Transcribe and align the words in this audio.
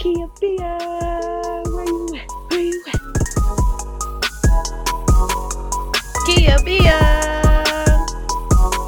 Kia 0.00 0.26
Bia, 0.40 0.78
where 1.66 1.84
you 1.84 2.16
at? 2.16 2.28
Where 2.48 2.60
you 2.60 2.82
at? 2.88 3.00
Kia 6.24 6.56
Bia. 6.64 6.98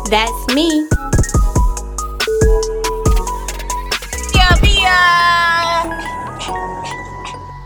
That's 0.08 0.42
me. 0.54 0.88
Kia 4.32 4.52
Bia. 4.62 5.00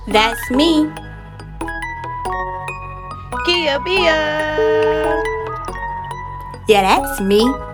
That's 0.08 0.50
me. 0.50 0.90
Kia 3.46 3.78
Bia. 3.84 4.18
Yeah, 6.66 6.82
that's 6.82 7.20
me. 7.20 7.65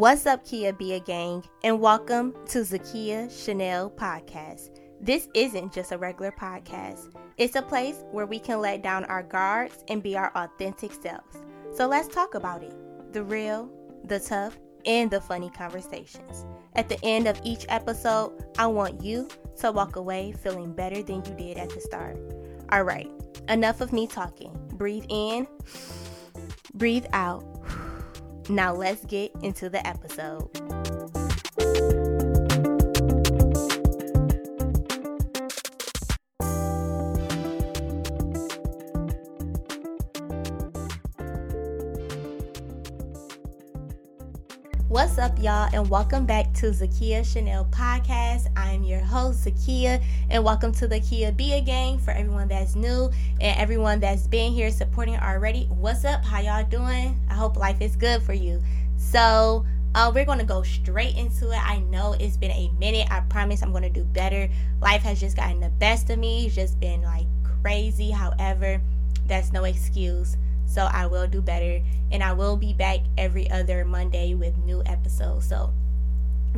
What's 0.00 0.24
up, 0.24 0.46
Kia 0.46 0.72
Bia 0.72 0.98
gang, 0.98 1.44
and 1.62 1.78
welcome 1.78 2.32
to 2.46 2.60
Zakia 2.60 3.30
Chanel 3.30 3.90
Podcast. 3.90 4.80
This 4.98 5.28
isn't 5.34 5.74
just 5.74 5.92
a 5.92 5.98
regular 5.98 6.32
podcast, 6.32 7.14
it's 7.36 7.54
a 7.54 7.60
place 7.60 8.02
where 8.10 8.24
we 8.24 8.38
can 8.38 8.62
let 8.62 8.82
down 8.82 9.04
our 9.04 9.22
guards 9.22 9.84
and 9.88 10.02
be 10.02 10.16
our 10.16 10.32
authentic 10.34 10.94
selves. 10.94 11.36
So 11.74 11.86
let's 11.86 12.08
talk 12.08 12.34
about 12.34 12.62
it 12.62 12.74
the 13.12 13.22
real, 13.22 13.70
the 14.04 14.18
tough, 14.18 14.58
and 14.86 15.10
the 15.10 15.20
funny 15.20 15.50
conversations. 15.50 16.46
At 16.76 16.88
the 16.88 16.98
end 17.04 17.28
of 17.28 17.38
each 17.44 17.66
episode, 17.68 18.42
I 18.56 18.68
want 18.68 19.04
you 19.04 19.28
to 19.58 19.70
walk 19.70 19.96
away 19.96 20.32
feeling 20.32 20.72
better 20.72 21.02
than 21.02 21.16
you 21.26 21.34
did 21.34 21.58
at 21.58 21.68
the 21.68 21.80
start. 21.82 22.16
All 22.72 22.84
right, 22.84 23.10
enough 23.50 23.82
of 23.82 23.92
me 23.92 24.06
talking. 24.06 24.58
Breathe 24.76 25.04
in, 25.10 25.46
breathe 26.72 27.04
out. 27.12 27.44
Now 28.50 28.74
let's 28.74 29.04
get 29.04 29.30
into 29.42 29.70
the 29.70 29.86
episode. 29.86 30.69
What's 45.00 45.16
up, 45.16 45.38
y'all, 45.38 45.70
and 45.72 45.88
welcome 45.88 46.26
back 46.26 46.52
to 46.56 46.66
Zakia 46.66 47.24
Chanel 47.24 47.64
Podcast. 47.70 48.48
I'm 48.54 48.84
your 48.84 49.00
host, 49.00 49.46
Zakia, 49.46 50.04
and 50.28 50.44
welcome 50.44 50.72
to 50.72 50.86
the 50.86 51.00
Kia 51.00 51.32
Bia 51.32 51.62
Gang 51.62 51.98
for 51.98 52.10
everyone 52.10 52.48
that's 52.48 52.76
new 52.76 53.10
and 53.40 53.58
everyone 53.58 54.00
that's 54.00 54.26
been 54.26 54.52
here 54.52 54.70
supporting 54.70 55.16
already. 55.16 55.64
What's 55.70 56.04
up? 56.04 56.22
How 56.22 56.40
y'all 56.40 56.68
doing? 56.68 57.18
I 57.30 57.34
hope 57.34 57.56
life 57.56 57.80
is 57.80 57.96
good 57.96 58.22
for 58.22 58.34
you. 58.34 58.60
So, 58.98 59.64
uh, 59.94 60.12
we're 60.14 60.26
going 60.26 60.38
to 60.38 60.44
go 60.44 60.62
straight 60.62 61.16
into 61.16 61.50
it. 61.50 61.66
I 61.66 61.78
know 61.78 62.14
it's 62.20 62.36
been 62.36 62.50
a 62.50 62.70
minute. 62.78 63.08
I 63.10 63.20
promise 63.20 63.62
I'm 63.62 63.70
going 63.70 63.84
to 63.84 63.88
do 63.88 64.04
better. 64.04 64.50
Life 64.82 65.00
has 65.04 65.18
just 65.18 65.34
gotten 65.34 65.60
the 65.60 65.70
best 65.70 66.10
of 66.10 66.18
me, 66.18 66.44
it's 66.44 66.54
just 66.54 66.78
been 66.78 67.00
like 67.00 67.26
crazy. 67.62 68.10
However, 68.10 68.82
that's 69.26 69.50
no 69.50 69.64
excuse. 69.64 70.36
So 70.70 70.88
I 70.90 71.06
will 71.06 71.26
do 71.26 71.42
better. 71.42 71.80
And 72.12 72.22
I 72.22 72.32
will 72.32 72.56
be 72.56 72.72
back 72.72 73.00
every 73.18 73.50
other 73.50 73.84
Monday 73.84 74.34
with 74.34 74.56
new 74.58 74.82
episodes. 74.86 75.48
So 75.48 75.72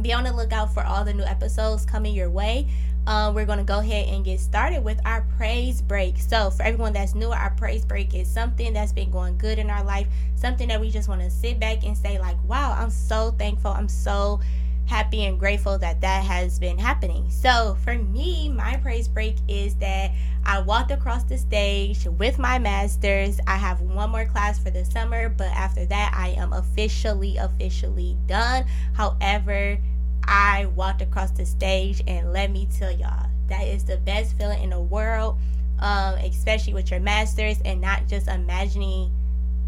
be 0.00 0.12
on 0.12 0.24
the 0.24 0.32
lookout 0.32 0.72
for 0.72 0.82
all 0.82 1.04
the 1.04 1.12
new 1.12 1.24
episodes 1.24 1.84
coming 1.84 2.14
your 2.14 2.30
way. 2.30 2.66
Um, 3.06 3.34
we're 3.34 3.46
going 3.46 3.58
to 3.58 3.64
go 3.64 3.80
ahead 3.80 4.08
and 4.08 4.24
get 4.24 4.38
started 4.38 4.84
with 4.84 5.00
our 5.04 5.26
praise 5.36 5.82
break. 5.82 6.18
So, 6.18 6.50
for 6.50 6.62
everyone 6.62 6.92
that's 6.92 7.16
new, 7.16 7.30
our 7.30 7.50
praise 7.50 7.84
break 7.84 8.14
is 8.14 8.28
something 8.28 8.72
that's 8.72 8.92
been 8.92 9.10
going 9.10 9.38
good 9.38 9.58
in 9.58 9.70
our 9.70 9.82
life, 9.82 10.06
something 10.36 10.68
that 10.68 10.80
we 10.80 10.88
just 10.88 11.08
want 11.08 11.20
to 11.20 11.28
sit 11.28 11.58
back 11.58 11.84
and 11.84 11.98
say, 11.98 12.20
like, 12.20 12.42
wow, 12.44 12.76
I'm 12.78 12.90
so 12.90 13.32
thankful. 13.32 13.72
I'm 13.72 13.88
so 13.88 14.40
happy 14.86 15.24
and 15.24 15.38
grateful 15.38 15.78
that 15.78 16.00
that 16.00 16.24
has 16.24 16.58
been 16.58 16.78
happening. 16.78 17.30
So, 17.30 17.76
for 17.84 17.94
me, 17.94 18.48
my 18.48 18.76
praise 18.76 19.08
break 19.08 19.36
is 19.48 19.74
that 19.76 20.12
I 20.44 20.60
walked 20.60 20.90
across 20.90 21.24
the 21.24 21.38
stage 21.38 22.04
with 22.06 22.38
my 22.38 22.58
master's. 22.58 23.38
I 23.46 23.56
have 23.56 23.80
one 23.80 24.10
more 24.10 24.24
class 24.24 24.58
for 24.58 24.70
the 24.70 24.84
summer, 24.84 25.28
but 25.28 25.48
after 25.48 25.86
that, 25.86 26.12
I 26.14 26.30
am 26.30 26.52
officially, 26.52 27.36
officially 27.36 28.16
done. 28.26 28.64
However, 28.92 29.78
I 30.24 30.66
walked 30.74 31.02
across 31.02 31.30
the 31.30 31.46
stage, 31.46 32.02
and 32.06 32.32
let 32.32 32.50
me 32.50 32.68
tell 32.70 32.90
y'all, 32.90 33.28
that 33.48 33.66
is 33.66 33.84
the 33.84 33.98
best 33.98 34.36
feeling 34.36 34.62
in 34.62 34.70
the 34.70 34.80
world, 34.80 35.38
um, 35.78 36.14
especially 36.16 36.74
with 36.74 36.90
your 36.90 37.00
master's 37.00 37.60
and 37.64 37.80
not 37.80 38.08
just 38.08 38.28
imagining, 38.28 39.10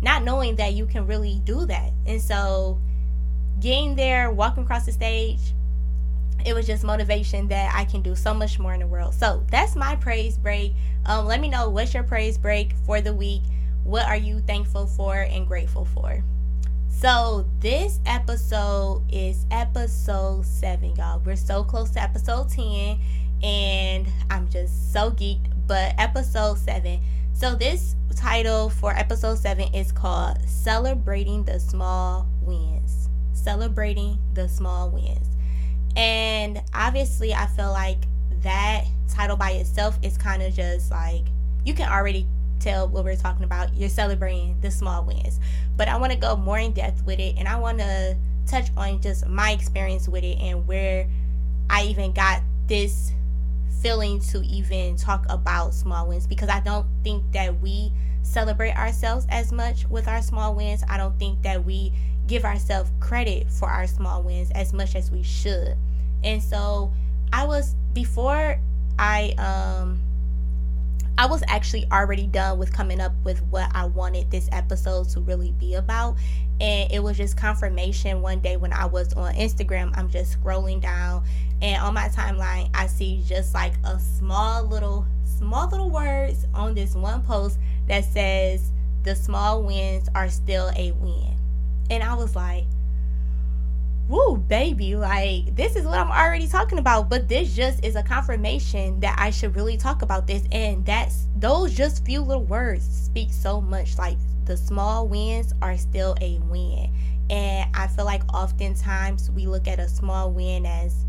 not 0.03 0.25
knowing 0.25 0.56
that 0.56 0.75
you 0.75 0.87
can 0.87 1.06
really 1.06 1.41
do 1.44 1.66
that. 1.66 1.93
And 2.06 2.21
so, 2.21 2.78
getting 3.60 3.97
there, 3.97 4.31
walking 4.31 4.65
across 4.65 4.87
the 4.87 4.92
stage, 4.92 5.41
it 6.44 6.54
was 6.54 6.66
just 6.66 6.84
motivation 6.84 7.48
that 7.48 7.75
I 7.75 7.84
can 7.84 8.03
do 8.03 8.15
so 8.15 8.34
much 8.34 8.59
more 8.59 8.75
in 8.75 8.81
the 8.81 8.87
world. 8.87 9.15
So 9.15 9.44
that's 9.50 9.75
my 9.76 9.97
praise 9.97 10.37
break. 10.37 10.75
Um, 11.06 11.26
let 11.26 11.41
me 11.41 11.48
know 11.48 11.70
what's 11.70 11.94
your 11.94 12.03
praise 12.03 12.37
break 12.37 12.75
for 12.84 13.00
the 13.00 13.15
week. 13.15 13.42
What 13.84 14.06
are 14.06 14.16
you 14.16 14.41
thankful 14.41 14.87
for 14.87 15.15
and 15.15 15.47
grateful 15.47 15.84
for? 15.87 16.22
So 16.88 17.47
this 17.60 18.00
episode 18.06 19.03
is 19.10 19.47
episode 19.50 20.47
seven, 20.47 20.94
y'all. 20.97 21.21
We're 21.25 21.36
so 21.36 21.65
close 21.65 21.91
to 21.91 22.03
episode 22.03 22.48
10, 22.50 22.98
and 23.42 24.06
I'm 24.31 24.48
just 24.48 24.92
so 24.92 25.10
geeked. 25.10 25.50
But 25.66 25.94
episode 25.98 26.59
seven. 26.59 27.00
So 27.32 27.54
this 27.54 27.97
title 28.15 28.69
for 28.69 28.92
episode 28.97 29.38
seven 29.38 29.69
is 29.75 29.92
called 29.92 30.38
Celebrating 30.48 31.44
the 31.44 31.59
Small 31.59 32.26
Wins. 32.42 33.03
Celebrating 33.44 34.19
the 34.32 34.49
Small 34.49 34.91
Wins. 34.91 35.28
And 35.97 36.62
obviously, 36.72 37.34
I 37.34 37.47
feel 37.47 37.71
like 37.71 37.99
that 38.43 38.84
title 39.09 39.37
by 39.37 39.53
itself 39.53 39.99
is 40.03 40.19
kind 40.19 40.43
of 40.43 40.55
just 40.55 40.91
like 40.91 41.22
you 41.65 41.75
can 41.75 41.88
already 41.88 42.27
tell 42.59 42.88
what 42.88 43.04
we're 43.04 43.16
talking 43.16 43.44
about. 43.44 43.75
You're 43.77 43.88
celebrating 43.88 44.56
the 44.60 44.71
small 44.71 45.04
wins. 45.04 45.38
But 45.77 45.88
I 45.88 45.97
want 45.99 46.12
to 46.12 46.19
go 46.19 46.37
more 46.37 46.59
in 46.59 46.72
depth 46.72 47.04
with 47.04 47.21
it 47.21 47.37
and 47.38 47.47
I 47.47 47.56
want 47.56 47.78
to 47.78 48.16
touch 48.47 48.69
on 48.77 49.00
just 49.00 49.27
my 49.27 49.53
experience 49.53 50.09
with 50.09 50.25
it 50.25 50.38
and 50.38 50.66
where 50.66 51.06
I 51.71 51.84
even 51.84 52.12
got 52.12 52.43
this 52.66 53.12
feeling 53.81 54.21
to 54.21 54.43
even 54.43 54.97
talk 54.97 55.27
about 55.28 55.75
small 55.75 56.09
wins 56.09 56.27
because 56.27 56.49
I 56.49 56.60
don't 56.60 56.87
think 57.03 57.22
that 57.33 57.60
we 57.60 57.93
celebrate 58.22 58.75
ourselves 58.77 59.27
as 59.28 59.53
much 59.53 59.87
with 59.91 60.09
our 60.09 60.22
small 60.22 60.54
wins. 60.54 60.83
I 60.88 60.97
don't 60.97 61.19
think 61.19 61.43
that 61.43 61.65
we 61.65 61.93
give 62.27 62.45
ourselves 62.45 62.91
credit 63.01 63.51
for 63.51 63.69
our 63.69 63.87
small 63.87 64.23
wins 64.23 64.51
as 64.53 64.73
much 64.73 64.95
as 64.95 65.11
we 65.11 65.23
should. 65.23 65.77
And 66.23 66.43
so 66.43 66.93
I 67.33 67.45
was 67.45 67.75
before 67.93 68.59
I 68.99 69.35
um 69.39 70.01
I 71.17 71.27
was 71.27 71.45
actually 71.47 71.87
already 71.93 72.27
done 72.27 72.59
with 72.59 72.73
coming 72.73 73.01
up 73.01 73.13
with 73.23 73.41
what 73.45 73.71
I 73.73 73.84
wanted 73.84 74.33
this 74.33 74.49
episode 74.51 75.09
to 75.11 75.21
really 75.21 75.53
be 75.53 75.75
about. 75.75 76.17
And 76.61 76.91
it 76.91 77.03
was 77.03 77.17
just 77.17 77.37
confirmation 77.37 78.21
one 78.21 78.41
day 78.41 78.57
when 78.57 78.73
I 78.73 78.87
was 78.87 79.13
on 79.15 79.33
Instagram. 79.34 79.97
I'm 79.97 80.11
just 80.11 80.41
scrolling 80.41 80.81
down, 80.81 81.23
and 81.63 81.81
on 81.83 81.95
my 81.95 82.09
timeline, 82.09 82.69
I 82.75 82.89
see 82.89 83.23
just 83.27 83.55
like 83.55 83.75
a 83.84 83.99
small 84.01 84.65
little, 84.65 85.07
small 85.25 85.69
little 85.69 85.91
words 85.91 86.47
on 86.53 86.75
this 86.75 86.95
one 86.97 87.23
post 87.23 87.59
that 87.87 88.05
says, 88.05 88.73
The 89.05 89.15
small 89.15 89.63
wins 89.63 90.09
are 90.17 90.29
still 90.29 90.71
a 90.77 90.93
win. 90.93 91.37
And 91.91 92.03
I 92.03 92.15
was 92.15 92.34
like, 92.34 92.65
woo, 94.09 94.37
baby, 94.37 94.97
like 94.97 95.55
this 95.56 95.77
is 95.77 95.84
what 95.84 95.99
I'm 95.99 96.11
already 96.11 96.47
talking 96.47 96.78
about. 96.78 97.09
But 97.09 97.28
this 97.28 97.55
just 97.55 97.84
is 97.84 97.97
a 97.97 98.03
confirmation 98.03 99.00
that 99.00 99.17
I 99.19 99.31
should 99.31 99.56
really 99.56 99.77
talk 99.77 100.03
about 100.03 100.27
this. 100.27 100.45
And 100.53 100.84
that's 100.84 101.27
those 101.37 101.75
just 101.75 102.05
few 102.05 102.21
little 102.21 102.45
words 102.45 102.84
speak 102.84 103.33
so 103.33 103.61
much. 103.61 103.99
Like 103.99 104.19
the 104.45 104.56
small 104.56 105.09
wins 105.09 105.53
are 105.62 105.77
still 105.77 106.15
a 106.21 106.39
win. 106.50 106.91
And 107.31 107.71
I 107.75 107.86
feel 107.86 108.04
like 108.04 108.22
oftentimes 108.34 109.31
we 109.31 109.47
look 109.47 109.66
at 109.66 109.78
a 109.78 109.89
small 109.89 110.31
win 110.31 110.66
as, 110.66 111.07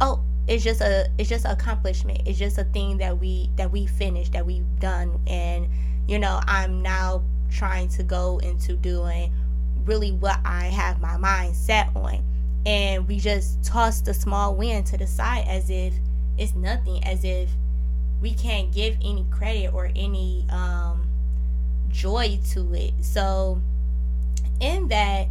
oh, 0.00 0.22
it's 0.46 0.64
just 0.64 0.80
a 0.80 1.10
it's 1.18 1.28
just 1.28 1.44
accomplishment. 1.44 2.22
It's 2.24 2.38
just 2.38 2.56
a 2.56 2.64
thing 2.64 2.96
that 2.98 3.18
we 3.18 3.50
that 3.56 3.70
we 3.70 3.86
finished, 3.86 4.32
that 4.32 4.46
we've 4.46 4.64
done. 4.80 5.20
And, 5.26 5.68
you 6.06 6.18
know, 6.18 6.40
I'm 6.46 6.80
now 6.80 7.22
trying 7.50 7.88
to 7.88 8.02
go 8.02 8.38
into 8.38 8.74
doing 8.74 9.32
really 9.88 10.12
what 10.12 10.38
I 10.44 10.66
have 10.66 11.00
my 11.00 11.16
mind 11.16 11.56
set 11.56 11.88
on. 11.96 12.22
And 12.66 13.08
we 13.08 13.18
just 13.18 13.64
toss 13.64 14.02
the 14.02 14.12
small 14.12 14.54
win 14.54 14.84
to 14.84 14.98
the 14.98 15.06
side 15.06 15.46
as 15.48 15.70
if 15.70 15.94
it's 16.36 16.54
nothing, 16.54 17.02
as 17.04 17.24
if 17.24 17.48
we 18.20 18.34
can't 18.34 18.70
give 18.72 18.96
any 19.02 19.24
credit 19.30 19.72
or 19.72 19.90
any 19.96 20.44
um, 20.50 21.08
joy 21.88 22.38
to 22.50 22.74
it. 22.74 22.92
So, 23.00 23.60
in 24.60 24.88
that, 24.88 25.28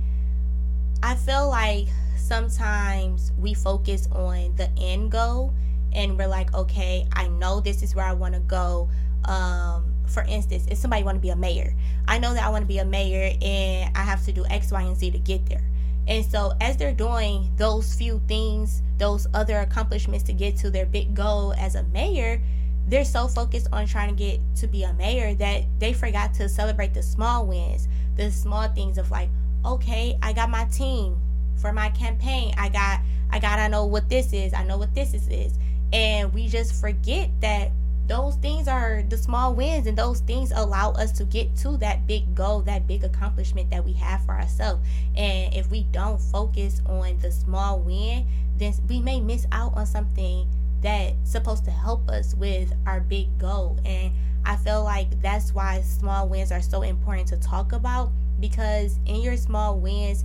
I 1.03 1.15
feel 1.15 1.49
like 1.49 1.87
sometimes 2.17 3.31
we 3.37 3.53
focus 3.53 4.07
on 4.11 4.55
the 4.55 4.69
end 4.77 5.11
goal 5.11 5.53
and 5.93 6.17
we're 6.17 6.27
like, 6.27 6.53
okay, 6.53 7.07
I 7.13 7.27
know 7.27 7.59
this 7.59 7.83
is 7.83 7.95
where 7.95 8.05
I 8.05 8.13
want 8.13 8.33
to 8.33 8.39
go. 8.39 8.89
Um, 9.25 9.93
for 10.07 10.23
instance, 10.23 10.65
if 10.69 10.77
somebody 10.77 11.03
want 11.03 11.17
to 11.17 11.21
be 11.21 11.29
a 11.29 11.35
mayor, 11.35 11.73
I 12.07 12.19
know 12.19 12.33
that 12.33 12.43
I 12.43 12.49
want 12.49 12.63
to 12.63 12.67
be 12.67 12.79
a 12.79 12.85
mayor 12.85 13.33
and 13.41 13.95
I 13.95 14.01
have 14.01 14.23
to 14.25 14.31
do 14.31 14.45
X, 14.45 14.71
Y, 14.71 14.81
and 14.81 14.95
Z 14.95 15.11
to 15.11 15.19
get 15.19 15.45
there. 15.47 15.63
And 16.07 16.25
so, 16.25 16.53
as 16.61 16.77
they're 16.77 16.93
doing 16.93 17.51
those 17.57 17.93
few 17.93 18.21
things, 18.27 18.81
those 18.97 19.27
other 19.33 19.59
accomplishments 19.59 20.23
to 20.25 20.33
get 20.33 20.55
to 20.57 20.69
their 20.69 20.85
big 20.85 21.13
goal 21.13 21.53
as 21.53 21.75
a 21.75 21.83
mayor, 21.83 22.41
they're 22.87 23.03
so 23.03 23.27
focused 23.27 23.67
on 23.73 23.85
trying 23.85 24.09
to 24.09 24.15
get 24.15 24.39
to 24.55 24.67
be 24.67 24.83
a 24.83 24.93
mayor 24.93 25.33
that 25.35 25.63
they 25.79 25.91
forgot 25.91 26.33
to 26.35 26.47
celebrate 26.47 26.93
the 26.93 27.03
small 27.03 27.45
wins, 27.45 27.89
the 28.15 28.31
small 28.31 28.69
things 28.69 28.97
of 28.97 29.11
like, 29.11 29.29
okay, 29.65 30.17
I 30.21 30.31
got 30.31 30.49
my 30.49 30.63
team 30.65 31.19
for 31.57 31.73
my 31.73 31.89
campaign. 31.89 32.53
I 32.57 32.69
got, 32.69 33.01
I 33.29 33.39
gotta 33.39 33.67
know 33.67 33.85
what 33.85 34.07
this 34.07 34.31
is. 34.31 34.53
I 34.53 34.63
know 34.63 34.77
what 34.77 34.95
this 34.95 35.13
is. 35.13 35.27
is. 35.27 35.59
And 35.91 36.33
we 36.33 36.47
just 36.47 36.79
forget 36.79 37.29
that 37.41 37.71
those 38.07 38.35
things 38.35 38.67
are 38.67 39.03
the 39.09 39.17
small 39.17 39.53
wins 39.53 39.85
and 39.85 39.97
those 39.97 40.21
things 40.21 40.51
allow 40.55 40.91
us 40.91 41.11
to 41.13 41.25
get 41.25 41.55
to 41.57 41.75
that 41.77 42.07
big 42.07 42.33
goal 42.33 42.61
that 42.61 42.87
big 42.87 43.03
accomplishment 43.03 43.69
that 43.69 43.83
we 43.83 43.93
have 43.93 44.23
for 44.25 44.33
ourselves. 44.33 44.81
And 45.15 45.53
if 45.53 45.69
we 45.69 45.83
don't 45.91 46.19
focus 46.19 46.81
on 46.85 47.17
the 47.19 47.31
small 47.31 47.79
win 47.79 48.25
then 48.57 48.73
we 48.87 49.01
may 49.01 49.19
miss 49.19 49.45
out 49.51 49.75
on 49.75 49.85
something 49.85 50.47
that's 50.81 51.15
supposed 51.25 51.65
to 51.65 51.71
help 51.71 52.09
us 52.09 52.33
with 52.35 52.73
our 52.85 53.01
big 53.01 53.37
goal. 53.37 53.77
And 53.85 54.11
i 54.45 54.55
feel 54.55 54.83
like 54.83 55.21
that's 55.21 55.53
why 55.53 55.81
small 55.81 56.29
wins 56.29 56.51
are 56.51 56.61
so 56.61 56.81
important 56.81 57.27
to 57.27 57.37
talk 57.37 57.73
about 57.73 58.11
because 58.39 58.97
in 59.05 59.17
your 59.17 59.35
small 59.35 59.77
wins 59.77 60.23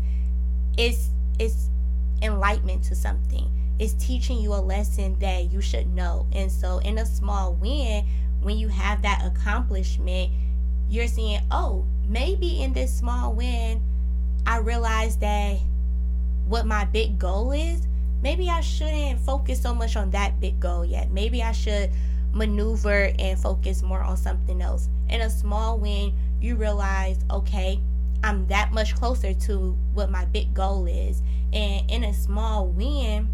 it's 0.79 1.11
it's 1.39 1.69
enlightenment 2.23 2.85
to 2.85 2.95
something 2.95 3.51
is 3.83 3.95
teaching 3.95 4.39
you 4.39 4.55
a 4.55 4.63
lesson 4.63 5.17
that 5.19 5.51
you 5.51 5.61
should 5.61 5.93
know. 5.93 6.27
And 6.33 6.51
so, 6.51 6.79
in 6.79 6.99
a 6.99 7.07
small 7.07 7.55
win, 7.55 8.07
when 8.41 8.57
you 8.57 8.69
have 8.69 9.03
that 9.03 9.23
accomplishment, 9.25 10.31
you're 10.89 11.09
seeing, 11.09 11.41
oh, 11.51 11.85
maybe 12.07 12.63
in 12.63 12.73
this 12.73 12.95
small 12.95 13.35
win, 13.35 13.83
I 14.47 14.59
realized 14.59 15.21
that 15.21 15.59
what 16.47 16.65
my 16.65 16.85
big 16.85 17.19
goal 17.19 17.53
is, 17.53 17.87
maybe 18.23 18.49
I 18.49 18.61
shouldn't 18.61 19.19
focus 19.21 19.61
so 19.61 19.75
much 19.75 19.97
on 19.97 20.11
that 20.11 20.39
big 20.39 20.61
goal 20.61 20.85
yet. 20.85 21.11
Maybe 21.11 21.43
I 21.43 21.53
should 21.53 21.91
maneuver 22.33 23.13
and 23.19 23.39
focus 23.39 23.83
more 23.83 24.01
on 24.01 24.17
something 24.17 24.63
else. 24.63 24.89
In 25.09 25.21
a 25.23 25.31
small 25.31 25.79
win, 25.79 26.13
you 26.41 26.57
realize, 26.57 27.19
okay, 27.31 27.81
I'm 28.25 28.47
that 28.47 28.73
much 28.73 28.95
closer 28.95 29.35
to 29.35 29.77
what 29.95 30.11
my 30.11 30.25
big 30.27 30.55
goal 30.55 30.87
is. 30.87 31.23
And 31.53 31.91
in 31.91 32.05
a 32.05 32.15
small 32.15 32.67
win, 32.69 33.29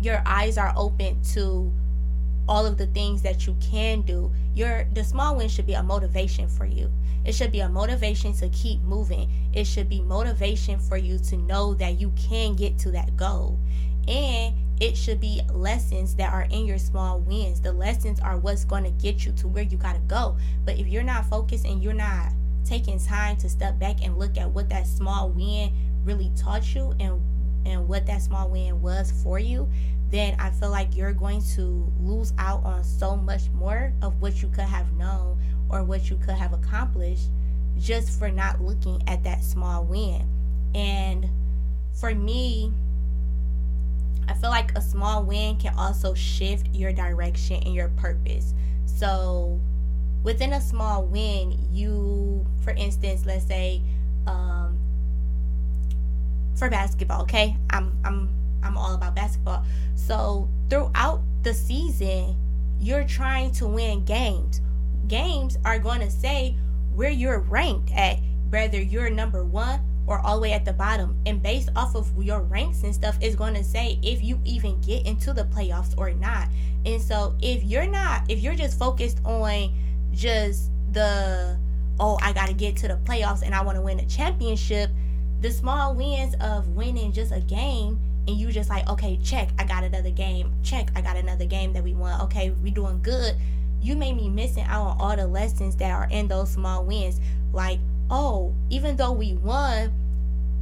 your 0.00 0.22
eyes 0.26 0.58
are 0.58 0.72
open 0.76 1.22
to 1.34 1.72
all 2.48 2.64
of 2.64 2.78
the 2.78 2.86
things 2.86 3.22
that 3.22 3.46
you 3.46 3.56
can 3.60 4.00
do 4.02 4.32
your 4.58 4.86
the 4.92 5.04
small 5.04 5.36
wins 5.36 5.52
should 5.52 5.66
be 5.66 5.74
a 5.74 5.82
motivation 5.82 6.48
for 6.48 6.66
you. 6.66 6.90
It 7.24 7.34
should 7.34 7.52
be 7.52 7.60
a 7.60 7.68
motivation 7.68 8.32
to 8.34 8.48
keep 8.48 8.82
moving. 8.82 9.30
It 9.52 9.66
should 9.66 9.88
be 9.88 10.00
motivation 10.00 10.80
for 10.80 10.96
you 10.96 11.18
to 11.18 11.36
know 11.36 11.74
that 11.74 12.00
you 12.00 12.12
can 12.16 12.56
get 12.56 12.76
to 12.80 12.90
that 12.90 13.16
goal. 13.16 13.56
And 14.08 14.54
it 14.80 14.96
should 14.96 15.20
be 15.20 15.42
lessons 15.52 16.16
that 16.16 16.32
are 16.32 16.48
in 16.50 16.66
your 16.66 16.78
small 16.78 17.20
wins. 17.20 17.60
The 17.60 17.72
lessons 17.72 18.18
are 18.20 18.38
what's 18.38 18.64
going 18.64 18.84
to 18.84 18.90
get 18.90 19.24
you 19.24 19.32
to 19.32 19.48
where 19.48 19.62
you 19.62 19.76
got 19.76 19.92
to 19.92 20.00
go. 20.00 20.36
But 20.64 20.78
if 20.78 20.88
you're 20.88 21.02
not 21.02 21.26
focused 21.26 21.64
and 21.64 21.82
you're 21.82 21.92
not 21.92 22.32
taking 22.64 22.98
time 22.98 23.36
to 23.36 23.48
step 23.48 23.78
back 23.78 24.04
and 24.04 24.18
look 24.18 24.36
at 24.38 24.50
what 24.50 24.68
that 24.70 24.86
small 24.86 25.30
win 25.30 25.72
really 26.04 26.32
taught 26.36 26.74
you 26.74 26.94
and 26.98 27.20
and 27.68 27.88
what 27.88 28.06
that 28.06 28.22
small 28.22 28.48
win 28.48 28.80
was 28.80 29.12
for 29.22 29.38
you, 29.38 29.68
then 30.10 30.34
I 30.38 30.50
feel 30.50 30.70
like 30.70 30.96
you're 30.96 31.12
going 31.12 31.42
to 31.54 31.92
lose 32.00 32.32
out 32.38 32.64
on 32.64 32.82
so 32.82 33.16
much 33.16 33.50
more 33.50 33.92
of 34.02 34.20
what 34.20 34.42
you 34.42 34.48
could 34.48 34.64
have 34.64 34.92
known 34.94 35.38
or 35.68 35.84
what 35.84 36.08
you 36.10 36.16
could 36.16 36.34
have 36.34 36.52
accomplished 36.52 37.28
just 37.78 38.18
for 38.18 38.30
not 38.30 38.60
looking 38.60 39.02
at 39.06 39.22
that 39.24 39.44
small 39.44 39.84
win. 39.84 40.26
And 40.74 41.28
for 41.92 42.14
me, 42.14 42.72
I 44.28 44.34
feel 44.34 44.50
like 44.50 44.76
a 44.76 44.80
small 44.80 45.24
win 45.24 45.56
can 45.56 45.74
also 45.76 46.14
shift 46.14 46.68
your 46.74 46.92
direction 46.92 47.62
and 47.64 47.74
your 47.74 47.88
purpose. 47.88 48.54
So, 48.84 49.58
within 50.22 50.52
a 50.52 50.60
small 50.60 51.04
win, 51.04 51.58
you, 51.72 52.46
for 52.62 52.70
instance, 52.72 53.24
let's 53.24 53.46
say, 53.46 53.80
um, 54.26 54.67
for 56.58 56.68
basketball. 56.68 57.22
Okay, 57.22 57.56
I'm 57.70 57.96
I'm 58.04 58.28
I'm 58.62 58.76
all 58.76 58.94
about 58.94 59.14
basketball. 59.14 59.64
So 59.94 60.48
throughout 60.68 61.22
the 61.42 61.54
season, 61.54 62.36
you're 62.80 63.04
trying 63.04 63.52
to 63.52 63.66
win 63.66 64.04
games. 64.04 64.60
Games 65.06 65.56
are 65.64 65.78
going 65.78 66.00
to 66.00 66.10
say 66.10 66.56
where 66.94 67.10
you're 67.10 67.40
ranked 67.40 67.92
at, 67.92 68.18
whether 68.50 68.80
you're 68.80 69.10
number 69.10 69.44
one 69.44 69.80
or 70.06 70.18
all 70.20 70.36
the 70.36 70.42
way 70.42 70.52
at 70.52 70.64
the 70.64 70.72
bottom. 70.72 71.16
And 71.26 71.42
based 71.42 71.68
off 71.76 71.94
of 71.94 72.10
your 72.22 72.40
ranks 72.40 72.82
and 72.82 72.94
stuff, 72.94 73.16
is 73.20 73.36
going 73.36 73.54
to 73.54 73.64
say 73.64 73.98
if 74.02 74.22
you 74.22 74.40
even 74.44 74.80
get 74.80 75.06
into 75.06 75.32
the 75.32 75.44
playoffs 75.44 75.96
or 75.96 76.10
not. 76.12 76.48
And 76.84 77.00
so 77.00 77.36
if 77.40 77.62
you're 77.62 77.86
not, 77.86 78.22
if 78.28 78.40
you're 78.40 78.54
just 78.54 78.78
focused 78.78 79.20
on 79.24 79.72
just 80.12 80.70
the, 80.92 81.58
oh, 82.00 82.18
I 82.22 82.32
got 82.32 82.48
to 82.48 82.54
get 82.54 82.76
to 82.78 82.88
the 82.88 82.96
playoffs 83.04 83.42
and 83.42 83.54
I 83.54 83.62
want 83.62 83.76
to 83.76 83.82
win 83.82 84.00
a 84.00 84.06
championship, 84.06 84.90
the 85.40 85.50
small 85.50 85.94
wins 85.94 86.34
of 86.40 86.68
winning 86.68 87.12
just 87.12 87.32
a 87.32 87.40
game 87.40 87.98
and 88.26 88.36
you 88.36 88.50
just 88.50 88.68
like 88.68 88.88
okay 88.88 89.18
check 89.22 89.48
i 89.58 89.64
got 89.64 89.84
another 89.84 90.10
game. 90.10 90.52
Check 90.62 90.90
i 90.96 91.00
got 91.00 91.16
another 91.16 91.46
game 91.46 91.72
that 91.72 91.82
we 91.82 91.94
won. 91.94 92.20
Okay 92.22 92.50
we 92.50 92.70
doing 92.70 93.00
good. 93.02 93.36
You 93.80 93.94
may 93.94 94.12
be 94.12 94.28
missing 94.28 94.64
out 94.64 94.82
on 94.82 94.96
all 95.00 95.16
the 95.16 95.26
lessons 95.26 95.76
that 95.76 95.90
are 95.90 96.08
in 96.10 96.28
those 96.28 96.50
small 96.50 96.84
wins. 96.84 97.20
Like 97.52 97.78
oh 98.10 98.54
even 98.70 98.96
though 98.96 99.12
we 99.12 99.34
won 99.34 99.92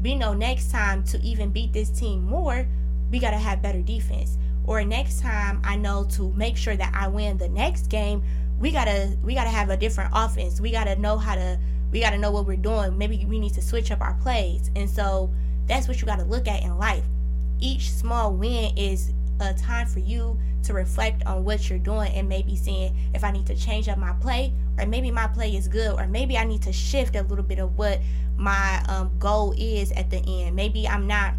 we 0.02 0.14
know 0.14 0.34
next 0.34 0.70
time 0.70 1.02
to 1.04 1.20
even 1.22 1.50
beat 1.50 1.72
this 1.72 1.88
team 1.88 2.24
more 2.24 2.66
we 3.10 3.18
got 3.18 3.30
to 3.30 3.38
have 3.38 3.62
better 3.62 3.82
defense. 3.82 4.36
Or 4.64 4.84
next 4.84 5.20
time 5.20 5.60
i 5.64 5.76
know 5.76 6.04
to 6.10 6.32
make 6.32 6.56
sure 6.56 6.76
that 6.76 6.92
i 6.94 7.08
win 7.08 7.38
the 7.38 7.48
next 7.48 7.88
game 7.88 8.22
we 8.58 8.70
got 8.70 8.86
to 8.86 9.16
we 9.22 9.34
got 9.34 9.44
to 9.44 9.50
have 9.50 9.70
a 9.70 9.76
different 9.76 10.10
offense. 10.14 10.60
We 10.60 10.70
got 10.70 10.84
to 10.84 10.96
know 10.96 11.18
how 11.18 11.34
to 11.34 11.58
we 11.96 12.02
got 12.02 12.10
to 12.10 12.18
know 12.18 12.30
what 12.30 12.44
we're 12.44 12.56
doing. 12.56 12.98
Maybe 12.98 13.24
we 13.24 13.38
need 13.38 13.54
to 13.54 13.62
switch 13.62 13.90
up 13.90 14.02
our 14.02 14.12
plays. 14.20 14.70
And 14.76 14.88
so 14.88 15.32
that's 15.66 15.88
what 15.88 15.98
you 15.98 16.06
got 16.06 16.18
to 16.18 16.26
look 16.26 16.46
at 16.46 16.62
in 16.62 16.76
life. 16.76 17.04
Each 17.58 17.90
small 17.90 18.34
win 18.34 18.76
is 18.76 19.14
a 19.40 19.54
time 19.54 19.86
for 19.86 20.00
you 20.00 20.38
to 20.64 20.74
reflect 20.74 21.24
on 21.24 21.42
what 21.42 21.70
you're 21.70 21.78
doing 21.78 22.12
and 22.12 22.28
maybe 22.28 22.54
seeing 22.54 22.94
if 23.14 23.24
I 23.24 23.30
need 23.30 23.46
to 23.46 23.56
change 23.56 23.88
up 23.88 23.96
my 23.96 24.12
play 24.20 24.52
or 24.78 24.84
maybe 24.84 25.10
my 25.10 25.26
play 25.26 25.56
is 25.56 25.68
good 25.68 25.98
or 25.98 26.06
maybe 26.06 26.36
I 26.36 26.44
need 26.44 26.60
to 26.62 26.72
shift 26.72 27.16
a 27.16 27.22
little 27.22 27.42
bit 27.42 27.60
of 27.60 27.78
what 27.78 28.00
my 28.36 28.84
um, 28.90 29.10
goal 29.18 29.54
is 29.56 29.90
at 29.92 30.10
the 30.10 30.18
end. 30.18 30.54
Maybe 30.54 30.86
I'm 30.86 31.06
not 31.06 31.32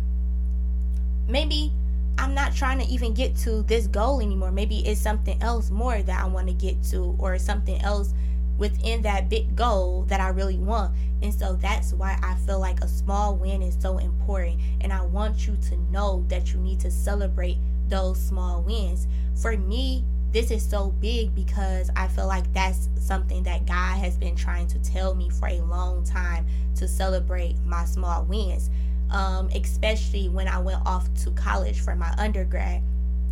maybe 1.27 1.71
I'm 2.17 2.33
not 2.33 2.55
trying 2.55 2.79
to 2.79 2.85
even 2.85 3.13
get 3.13 3.35
to 3.37 3.61
this 3.61 3.85
goal 3.85 4.21
anymore. 4.21 4.51
Maybe 4.51 4.79
it's 4.87 4.99
something 4.99 5.39
else 5.39 5.69
more 5.69 6.01
that 6.01 6.19
I 6.19 6.25
want 6.27 6.47
to 6.47 6.53
get 6.55 6.81
to 6.85 7.15
or 7.19 7.37
something 7.37 7.79
else 7.83 8.15
within 8.57 9.01
that 9.03 9.29
big 9.29 9.55
goal 9.55 10.03
that 10.07 10.19
I 10.19 10.29
really 10.29 10.57
want. 10.57 10.93
And 11.21 11.33
so 11.33 11.55
that's 11.55 11.93
why 11.93 12.17
I 12.21 12.35
feel 12.35 12.59
like 12.59 12.81
a 12.81 12.87
small 12.87 13.35
win 13.35 13.61
is 13.61 13.77
so 13.79 13.97
important. 13.97 14.59
And 14.81 14.91
I 14.93 15.03
want 15.03 15.47
you 15.47 15.57
to 15.69 15.77
know 15.91 16.25
that 16.27 16.53
you 16.53 16.59
need 16.59 16.79
to 16.81 16.91
celebrate 16.91 17.57
those 17.87 18.19
small 18.19 18.61
wins. 18.61 19.07
For 19.35 19.57
me, 19.57 20.03
this 20.31 20.51
is 20.51 20.67
so 20.67 20.91
big 20.99 21.33
because 21.33 21.89
I 21.95 22.07
feel 22.09 22.27
like 22.27 22.51
that's 22.53 22.89
something 22.99 23.43
that 23.43 23.65
God 23.65 23.97
has 23.97 24.17
been 24.17 24.35
trying 24.35 24.67
to 24.67 24.79
tell 24.79 25.15
me 25.15 25.29
for 25.29 25.47
a 25.47 25.61
long 25.61 26.03
time 26.03 26.45
to 26.75 26.87
celebrate 26.87 27.55
my 27.65 27.85
small 27.85 28.25
wins. 28.25 28.69
Um, 29.09 29.49
especially 29.55 30.27
when 30.27 30.49
I 30.49 30.59
went 30.59 30.85
off 30.85 31.07
to 31.23 31.31
college 31.31 31.79
for 31.79 31.95
my 31.95 32.13
undergrad. 32.17 32.81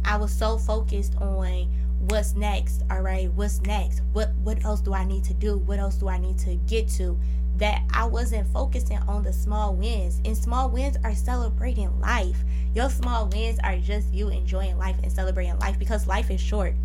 I 0.06 0.18
was 0.18 0.32
so 0.32 0.58
focused 0.58 1.16
on 1.18 1.68
what's 2.10 2.36
next? 2.36 2.84
All 2.90 3.02
right 3.02 3.32
what's 3.34 3.62
next? 3.62 4.02
What 4.14 4.32
what 4.44 4.64
else 4.66 4.82
do 4.82 4.94
i 4.94 5.04
need 5.04 5.24
to 5.26 5.34
do? 5.34 5.58
What 5.58 5.80
else 5.80 5.96
do 5.96 6.08
i 6.08 6.18
need 6.18 6.38
to 6.40 6.56
get 6.68 6.88
to? 6.90 7.18
That 7.58 7.84
i 7.92 8.06
wasn't 8.06 8.48
focusing 8.52 9.00
on 9.08 9.24
the 9.24 9.34
small 9.34 9.76
wins. 9.76 10.22
And 10.26 10.38
small 10.38 10.70
wins 10.70 10.98
are 11.04 11.16
celebrating 11.16 12.00
life. 12.00 12.38
Your 12.74 12.90
small 12.90 13.28
wins 13.28 13.60
are 13.64 13.78
just 13.78 14.14
you 14.14 14.30
enjoying 14.30 14.78
life 14.78 14.98
and 15.04 15.12
celebrating 15.12 15.58
life 15.60 15.80
because 15.80 16.08
life 16.08 16.30
is 16.30 16.42
short. 16.42 16.76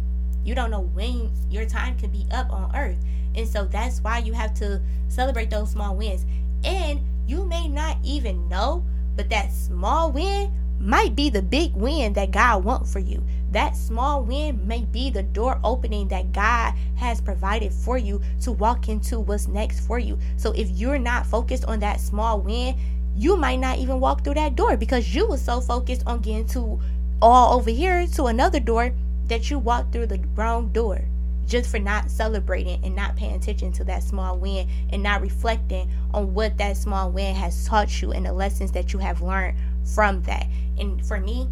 You 0.45 0.55
don't 0.55 0.71
know 0.71 0.81
when 0.95 1.31
your 1.51 1.67
time 1.67 1.99
can 1.99 2.11
be 2.11 2.27
up 2.31 2.51
on 2.51 2.75
earth. 2.75 2.99
And 3.35 3.47
so 3.47 3.65
that's 3.65 4.01
why 4.01 4.19
you 4.19 4.33
have 4.33 4.55
to 4.55 4.81
celebrate 5.09 5.51
those 5.51 5.71
small 5.71 5.97
wins. 5.97 6.25
And 6.65 7.01
you 7.27 7.45
may 7.45 7.69
not 7.69 7.97
even 8.03 8.49
know 8.49 8.85
but 9.17 9.29
that 9.29 9.53
small 9.53 10.11
win 10.13 10.51
might 10.81 11.15
be 11.15 11.29
the 11.29 11.43
big 11.43 11.75
win 11.75 12.13
that 12.15 12.31
god 12.31 12.65
wants 12.65 12.91
for 12.91 12.99
you 12.99 13.23
that 13.53 13.77
small 13.77 14.23
win 14.23 14.67
may 14.67 14.85
be 14.85 15.11
the 15.11 15.23
door 15.23 15.61
opening 15.65 16.09
that 16.09 16.33
God 16.33 16.75
has 16.97 17.21
provided 17.21 17.73
for 17.73 17.99
you 17.99 18.21
to 18.43 18.53
walk 18.53 18.89
into 18.89 19.21
what's 19.21 19.49
next 19.49 19.81
for 19.81 19.99
you. 19.99 20.19
So 20.37 20.53
if 20.53 20.71
you're 20.71 20.99
not 20.99 21.27
focused 21.27 21.65
on 21.65 21.81
that 21.81 22.01
small 22.01 22.41
win, 22.41 22.77
you 23.17 23.37
might 23.37 23.59
not 23.59 23.79
even 23.79 24.01
walk 24.01 24.25
through 24.25 24.35
that 24.35 24.57
door 24.57 24.77
because 24.77 25.15
you 25.15 25.29
were 25.29 25.37
so 25.37 25.61
focused 25.61 26.03
on 26.07 26.21
getting 26.21 26.47
to 26.49 26.81
all 27.21 27.59
over 27.59 27.71
here 27.71 28.07
to 28.07 28.27
another 28.27 28.61
door 28.61 28.93
that 29.27 29.51
you 29.51 29.59
walked 29.59 29.93
through 29.93 30.07
the 30.07 30.21
wrong 30.35 30.69
door 30.73 31.05
just 31.51 31.69
for 31.69 31.81
not 31.81 32.09
celebrating 32.09 32.83
and 32.85 32.95
not 32.95 33.17
paying 33.17 33.35
attention 33.35 33.73
to 33.73 33.83
that 33.85 34.05
small 34.05 34.39
win 34.39 34.69
and 34.91 35.03
not 35.03 35.21
reflecting 35.21 35.91
on 36.15 36.33
what 36.33 36.57
that 36.59 36.77
small 36.77 37.11
win 37.11 37.35
has 37.35 37.67
taught 37.67 38.01
you 38.01 38.13
and 38.13 38.25
the 38.25 38.33
lessons 38.33 38.71
that 38.71 38.93
you 38.93 39.01
have 39.01 39.21
learned 39.21 39.59
from 39.85 40.23
that. 40.23 40.47
And 40.79 41.05
for 41.05 41.19
me, 41.19 41.49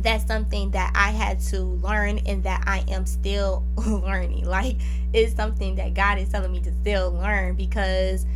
that's 0.00 0.26
something 0.26 0.70
that 0.72 0.92
I 0.94 1.10
had 1.10 1.40
to 1.40 1.60
learn 1.60 2.18
and 2.26 2.42
that 2.44 2.64
I 2.66 2.84
am 2.88 3.06
still 3.06 3.64
learning. 3.76 4.44
Like 4.44 4.76
it's 5.12 5.34
something 5.34 5.76
that 5.76 5.94
God 5.94 6.18
is 6.18 6.28
telling 6.28 6.52
me 6.52 6.60
to 6.60 6.72
still 6.80 7.12
learn 7.12 7.54
because 7.54 8.26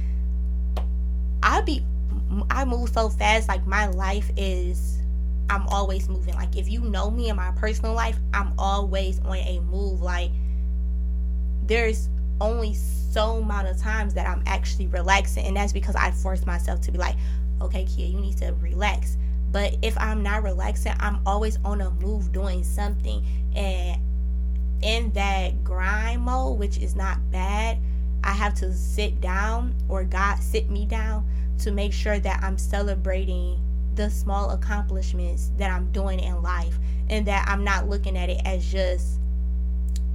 I 1.43 1.61
be 1.63 1.85
I 2.51 2.65
move 2.65 2.91
so 2.91 3.09
fast 3.09 3.49
like 3.49 3.67
my 3.67 3.87
life 3.87 4.31
is 4.37 5.01
I'm 5.51 5.67
always 5.69 6.09
moving. 6.09 6.35
Like 6.35 6.57
if 6.57 6.69
you 6.69 6.81
know 6.81 7.11
me 7.11 7.29
in 7.29 7.37
my 7.37 7.51
personal 7.53 7.95
life, 7.95 8.17
I'm 8.33 8.53
always 8.59 9.21
on 9.21 9.37
a 9.37 9.61
move. 9.61 10.01
Like 10.01 10.31
there's 11.67 12.09
only 12.41 12.75
so 12.75 13.37
amount 13.37 13.69
of 13.69 13.79
times 13.79 14.15
that 14.15 14.27
I'm 14.27 14.43
actually 14.47 14.87
relaxing 14.89 15.45
and 15.47 15.57
that's 15.57 15.73
because 15.73 15.95
I 15.95 16.11
force 16.11 16.47
myself 16.47 16.81
to 16.83 16.93
be 16.93 16.99
like, 16.99 17.17
okay, 17.61 17.85
Kia, 17.85 18.07
you 18.07 18.19
need 18.19 18.39
to 18.39 18.55
relax. 18.61 19.17
But 19.53 19.77
if 19.83 19.97
I'm 19.99 20.23
not 20.23 20.43
relaxing, 20.43 20.95
I'm 20.99 21.21
always 21.27 21.59
on 21.65 21.83
a 21.83 21.91
move 21.91 22.33
doing 22.33 22.65
something. 22.65 23.25
And 23.55 24.01
in 24.83 25.13
that 25.13 25.63
grind 25.63 26.23
mode, 26.23 26.59
which 26.59 26.79
is 26.79 26.97
not 26.97 27.19
bad, 27.31 27.79
I 28.25 28.33
have 28.33 28.55
to 28.55 28.73
sit 28.73 29.21
down 29.21 29.75
or 29.89 30.05
God 30.05 30.39
sit 30.39 30.71
me 30.71 30.87
down 30.87 31.29
to 31.59 31.71
make 31.71 31.93
sure 31.93 32.19
that 32.19 32.43
I'm 32.43 32.57
celebrating 32.57 33.61
the 33.95 34.09
small 34.09 34.51
accomplishments 34.51 35.51
that 35.59 35.71
I'm 35.71 35.93
doing 35.93 36.19
in 36.19 36.43
life 36.43 36.79
and 37.11 37.27
that 37.27 37.47
I'm 37.47 37.63
not 37.63 37.89
looking 37.89 38.17
at 38.17 38.31
it 38.31 38.41
as 38.45 38.65
just 38.65 39.19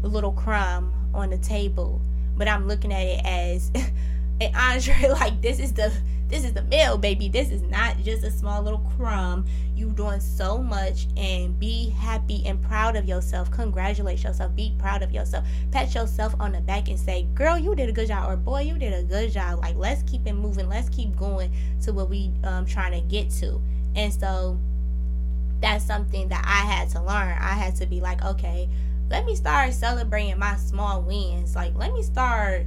a 0.03 0.07
little 0.07 0.31
crumb 0.31 0.93
on 1.13 1.29
the 1.29 1.37
table, 1.37 2.01
but 2.35 2.47
I'm 2.47 2.67
looking 2.67 2.91
at 2.91 3.05
it 3.05 3.21
as 3.23 3.71
an 4.39 4.53
entree 4.55 5.09
like 5.11 5.41
this 5.41 5.59
is 5.59 5.73
the 5.73 5.91
this 6.29 6.43
is 6.43 6.51
the 6.51 6.63
meal, 6.63 6.97
baby. 6.97 7.29
This 7.29 7.51
is 7.51 7.61
not 7.61 7.97
just 7.99 8.23
a 8.23 8.31
small 8.31 8.61
little 8.61 8.83
crumb. 8.97 9.45
You 9.75 9.91
doing 9.91 10.19
so 10.19 10.57
much 10.57 11.07
and 11.15 11.57
be 11.57 11.89
happy 11.91 12.45
and 12.45 12.61
proud 12.61 12.97
of 12.97 13.05
yourself. 13.05 13.49
Congratulate 13.49 14.21
yourself. 14.23 14.53
Be 14.53 14.75
proud 14.77 15.03
of 15.03 15.11
yourself. 15.11 15.45
Pat 15.71 15.95
yourself 15.95 16.35
on 16.39 16.51
the 16.51 16.59
back 16.59 16.89
and 16.89 16.99
say, 16.99 17.27
girl, 17.33 17.57
you 17.57 17.75
did 17.75 17.87
a 17.87 17.93
good 17.93 18.09
job. 18.09 18.29
Or 18.29 18.35
boy, 18.35 18.61
you 18.61 18.77
did 18.77 18.93
a 18.93 19.03
good 19.03 19.31
job. 19.31 19.59
Like 19.59 19.77
let's 19.77 20.03
keep 20.03 20.27
it 20.27 20.33
moving. 20.33 20.67
Let's 20.67 20.89
keep 20.89 21.15
going 21.15 21.51
to 21.83 21.93
what 21.93 22.09
we 22.09 22.33
um 22.43 22.65
trying 22.65 22.91
to 22.91 23.07
get 23.07 23.29
to. 23.39 23.61
And 23.95 24.13
so 24.13 24.59
that's 25.61 25.85
something 25.85 26.27
that 26.27 26.43
I 26.45 26.69
had 26.69 26.89
to 26.89 26.99
learn. 27.01 27.37
I 27.39 27.53
had 27.53 27.77
to 27.77 27.85
be 27.85 28.01
like, 28.01 28.23
okay, 28.25 28.67
let 29.09 29.25
me 29.25 29.33
start 29.33 29.71
celebrating 29.71 30.37
my 30.37 30.57
small 30.57 31.01
wins. 31.01 31.55
Like 31.55 31.73
let 31.75 31.93
me 31.93 32.03
start 32.03 32.65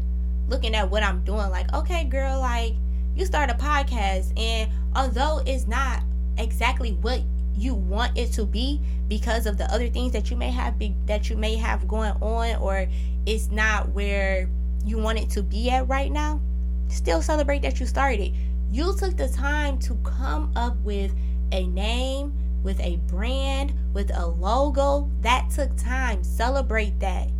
looking 0.51 0.75
at 0.75 0.91
what 0.91 1.03
I'm 1.03 1.25
doing. 1.25 1.49
Like, 1.49 1.73
okay, 1.73 2.05
girl, 2.05 2.41
like 2.41 2.75
you 3.15 3.25
start 3.25 3.51
a 3.51 3.55
podcast 3.55 4.39
and 4.39 4.71
although 4.95 5.41
it's 5.47 5.67
not 5.67 6.03
exactly 6.37 6.93
what 7.01 7.23
you 7.55 7.75
want 7.75 8.17
it 8.17 8.33
to 8.33 8.45
be 8.45 8.81
because 9.09 9.47
of 9.47 9.57
the 9.57 9.65
other 9.73 9.89
things 9.89 10.13
that 10.13 10.31
you 10.31 10.37
may 10.37 10.51
have 10.51 10.79
be, 10.79 10.95
that 11.07 11.31
you 11.31 11.37
may 11.37 11.57
have 11.57 11.87
going 11.89 12.13
on 12.21 12.57
or 12.57 12.87
it's 13.27 13.51
not 13.51 13.89
where 13.91 14.49
you 14.85 14.99
want 14.99 15.19
it 15.19 15.31
to 15.31 15.43
be 15.43 15.71
at 15.71 15.87
right 15.89 16.11
now 16.11 16.41
still 16.89 17.21
celebrate 17.21 17.61
that 17.61 17.79
you 17.79 17.87
started 17.87 18.35
you 18.71 18.95
took 18.97 19.17
the 19.17 19.29
time 19.29 19.79
to 19.79 19.95
come 19.97 20.51
up 20.57 20.77
with 20.83 21.13
a 21.53 21.67
name 21.67 22.33
with 22.63 22.81
a 22.81 22.97
brand 23.07 23.73
with 23.93 24.11
a 24.17 24.27
logo. 24.27 25.11
That 25.21 25.51
took 25.51 25.77
time. 25.77 26.23
Celebrate 26.23 26.99
that 27.01 27.31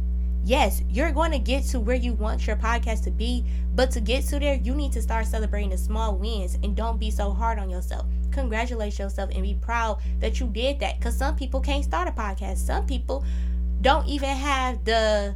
yes, 0.45 0.83
you're 0.89 1.13
going 1.13 1.33
to 1.33 1.39
get 1.39 1.65
to 1.65 1.81
where 1.81 1.97
you 1.97 2.13
want 2.15 2.47
your 2.47 2.57
podcast 2.57 3.05
to 3.05 3.11
be, 3.11 3.45
but 3.75 3.91
to 3.93 4.01
get 4.01 4.25
to 4.27 4.39
there, 4.39 4.55
you 4.55 4.75
need 4.75 4.93
to 4.93 5.03
start 5.03 5.27
celebrating 5.27 5.71
the 5.71 5.79
small 5.79 6.17
wins 6.17 6.57
and 6.63 6.77
don't 6.77 6.99
be 6.99 7.11
so 7.11 7.33
hard 7.33 7.59
on 7.59 7.71
yourself. 7.71 8.07
Congratulate 8.31 8.99
yourself 8.99 9.31
and 9.33 9.43
be 9.43 9.55
proud 9.55 10.01
that 10.21 10.41
you 10.41 10.47
did 10.47 10.81
that 10.81 10.99
because 10.99 11.17
some 11.17 11.37
people 11.37 11.61
can't 11.61 11.85
start 11.85 12.09
a 12.09 12.13
podcast. 12.13 12.59
Some 12.59 12.87
people 12.87 13.25
don't 13.81 14.07
even 14.07 14.31
have 14.31 14.85
the 14.85 15.35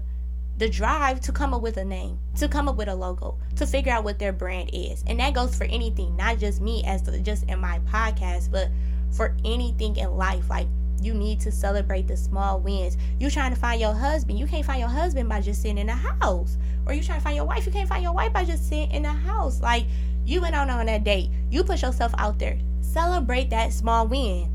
the 0.57 0.69
drive 0.69 1.21
to 1.21 1.33
come 1.33 1.53
up 1.53 1.63
with 1.63 1.77
a 1.79 1.85
name, 1.85 2.17
to 2.37 2.47
come 2.47 2.69
up 2.69 2.77
with 2.77 2.87
a 2.87 2.95
logo, 2.95 3.37
to 3.57 3.67
figure 3.67 3.93
out 3.93 4.05
what 4.05 4.21
their 4.21 4.33
brand 4.33 4.71
is. 4.73 5.03
And 5.09 5.19
that 5.19 5.35
goes 5.35 5.57
for 5.57 5.65
anything, 5.65 6.17
not 6.17 6.39
just 6.39 6.61
me 6.61 6.85
as 6.87 7.03
the, 7.03 7.19
just 7.19 7.45
in 7.51 7.59
my 7.59 7.81
podcast, 7.81 8.53
but 8.53 8.69
for 9.11 9.37
anything 9.45 9.97
in 9.97 10.17
life. 10.17 10.49
Like 10.49 10.69
you 11.05 11.15
need 11.15 11.41
to 11.41 11.53
celebrate 11.53 12.09
the 12.09 12.17
small 12.17 12.61
wins. 12.61 12.97
You 13.21 13.31
trying 13.31 13.53
to 13.53 13.61
find 13.61 13.81
your 13.81 13.95
husband. 13.95 14.39
You 14.39 14.47
can't 14.47 14.65
find 14.65 14.81
your 14.81 14.89
husband 14.89 15.29
by 15.29 15.41
just 15.41 15.63
sitting 15.63 15.79
in 15.79 15.89
the 15.89 15.95
house. 15.95 16.57
Or 16.87 16.95
you 16.95 17.03
trying 17.03 17.19
to 17.19 17.25
find 17.25 17.37
your 17.37 17.45
wife. 17.45 17.67
You 17.67 17.73
can't 17.73 17.89
find 17.89 18.03
your 18.03 18.13
wife 18.13 18.33
by 18.33 18.45
just 18.45 18.69
sitting 18.69 18.91
in 18.91 19.03
the 19.03 19.13
house. 19.13 19.61
Like 19.61 19.87
you 20.25 20.41
went 20.41 20.55
out 20.55 20.71
on 20.71 20.87
that 20.87 21.05
date. 21.05 21.31
You 21.51 21.65
put 21.65 21.83
yourself 21.83 22.15
out 22.19 22.39
there. 22.39 22.59
Celebrate 22.81 23.51
that 23.51 23.73
small 23.73 24.07
win. 24.07 24.51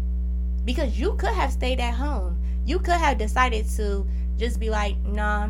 Because 0.66 1.00
you 1.00 1.16
could 1.16 1.34
have 1.34 1.52
stayed 1.52 1.80
at 1.80 1.94
home. 1.94 2.42
You 2.66 2.80
could 2.80 2.96
have 2.96 3.18
decided 3.18 3.68
to 3.78 4.06
just 4.38 4.60
be 4.60 4.70
like, 4.70 4.98
nah, 5.06 5.50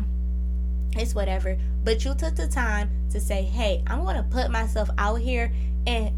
it's 0.96 1.14
whatever. 1.14 1.58
But 1.84 2.04
you 2.04 2.14
took 2.14 2.36
the 2.36 2.48
time 2.48 2.90
to 3.10 3.20
say, 3.20 3.42
hey, 3.42 3.82
I'm 3.86 4.04
to 4.04 4.24
put 4.30 4.50
myself 4.50 4.90
out 4.98 5.16
here 5.16 5.52
and 5.86 6.12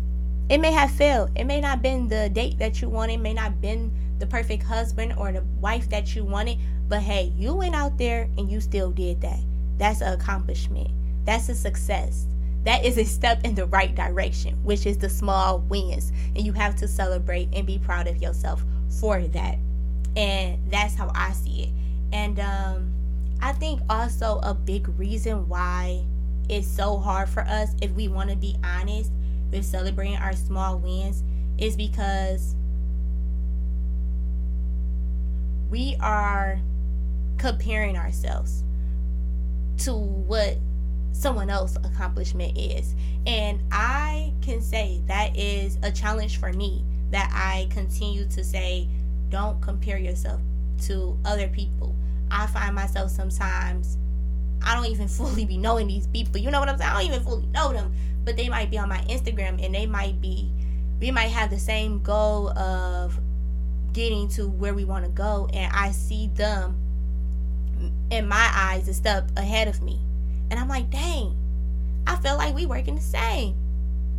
it 0.48 0.58
may 0.58 0.72
have 0.72 0.90
failed. 0.90 1.30
It 1.36 1.44
may 1.44 1.60
not 1.60 1.82
been 1.82 2.08
the 2.08 2.28
date 2.28 2.58
that 2.58 2.82
you 2.82 2.88
wanted. 2.88 3.14
It 3.14 3.20
may 3.20 3.34
not 3.34 3.60
been 3.60 3.92
the 4.22 4.26
perfect 4.28 4.62
husband 4.62 5.12
or 5.18 5.32
the 5.32 5.42
wife 5.60 5.90
that 5.90 6.14
you 6.14 6.24
wanted. 6.24 6.56
But 6.88 7.00
hey, 7.00 7.32
you 7.36 7.54
went 7.54 7.74
out 7.74 7.98
there 7.98 8.28
and 8.38 8.48
you 8.48 8.60
still 8.60 8.92
did 8.92 9.20
that. 9.22 9.40
That's 9.78 10.00
an 10.00 10.12
accomplishment. 10.12 10.90
That's 11.24 11.48
a 11.48 11.56
success. 11.56 12.28
That 12.62 12.84
is 12.84 12.98
a 12.98 13.04
step 13.04 13.40
in 13.42 13.56
the 13.56 13.66
right 13.66 13.92
direction, 13.92 14.62
which 14.62 14.86
is 14.86 14.96
the 14.96 15.08
small 15.08 15.58
wins. 15.58 16.12
And 16.36 16.46
you 16.46 16.52
have 16.52 16.76
to 16.76 16.86
celebrate 16.86 17.48
and 17.52 17.66
be 17.66 17.80
proud 17.80 18.06
of 18.06 18.22
yourself 18.22 18.62
for 19.00 19.20
that. 19.20 19.58
And 20.16 20.70
that's 20.70 20.94
how 20.94 21.10
I 21.16 21.32
see 21.32 21.64
it. 21.64 21.70
And 22.12 22.38
um, 22.38 22.92
I 23.40 23.50
think 23.54 23.80
also 23.90 24.38
a 24.44 24.54
big 24.54 24.86
reason 25.00 25.48
why 25.48 26.04
it's 26.48 26.68
so 26.68 26.96
hard 26.96 27.28
for 27.28 27.42
us, 27.42 27.74
if 27.82 27.90
we 27.90 28.06
want 28.06 28.30
to 28.30 28.36
be 28.36 28.54
honest, 28.62 29.10
with 29.50 29.64
celebrating 29.64 30.18
our 30.18 30.34
small 30.34 30.78
wins, 30.78 31.24
is 31.58 31.74
because 31.74 32.54
we 35.72 35.96
are 36.00 36.60
comparing 37.38 37.96
ourselves 37.96 38.62
to 39.78 39.94
what 39.94 40.58
someone 41.12 41.48
else 41.48 41.76
accomplishment 41.76 42.56
is. 42.56 42.94
And 43.26 43.60
i 43.72 44.32
can 44.42 44.60
say 44.60 45.00
that 45.06 45.36
is 45.36 45.78
a 45.82 45.90
challenge 45.90 46.38
for 46.38 46.52
me 46.52 46.84
that 47.10 47.30
i 47.34 47.68
continue 47.70 48.26
to 48.26 48.44
say 48.44 48.88
don't 49.30 49.60
compare 49.62 49.96
yourself 49.96 50.40
to 50.82 51.16
other 51.24 51.48
people. 51.48 51.94
I 52.30 52.46
find 52.46 52.74
myself 52.74 53.10
sometimes 53.10 53.96
i 54.62 54.74
don't 54.74 54.86
even 54.86 55.08
fully 55.18 55.44
be 55.46 55.56
knowing 55.56 55.86
these 55.88 56.06
people 56.06 56.38
you 56.38 56.50
know 56.50 56.60
what 56.60 56.68
i'm 56.68 56.78
saying? 56.78 56.90
I 56.90 57.02
don't 57.02 57.12
even 57.12 57.24
fully 57.24 57.46
know 57.46 57.72
them 57.72 57.94
but 58.24 58.36
they 58.36 58.48
might 58.48 58.70
be 58.70 58.78
on 58.78 58.88
my 58.88 59.00
instagram 59.08 59.64
and 59.64 59.74
they 59.74 59.86
might 59.86 60.20
be 60.20 60.50
we 61.00 61.10
might 61.10 61.28
have 61.28 61.50
the 61.50 61.58
same 61.58 62.00
goal 62.02 62.50
of 62.56 63.18
getting 63.92 64.28
to 64.28 64.48
where 64.48 64.74
we 64.74 64.84
want 64.84 65.04
to 65.04 65.10
go 65.10 65.48
and 65.52 65.72
I 65.72 65.90
see 65.90 66.28
them 66.28 66.76
in 68.10 68.28
my 68.28 68.50
eyes 68.54 68.88
a 68.88 68.94
step 68.94 69.30
ahead 69.36 69.68
of 69.68 69.82
me. 69.82 69.98
And 70.50 70.58
I'm 70.58 70.68
like, 70.68 70.90
dang, 70.90 71.36
I 72.06 72.16
feel 72.16 72.36
like 72.36 72.54
we 72.54 72.66
working 72.66 72.94
the 72.94 73.00
same. 73.00 73.56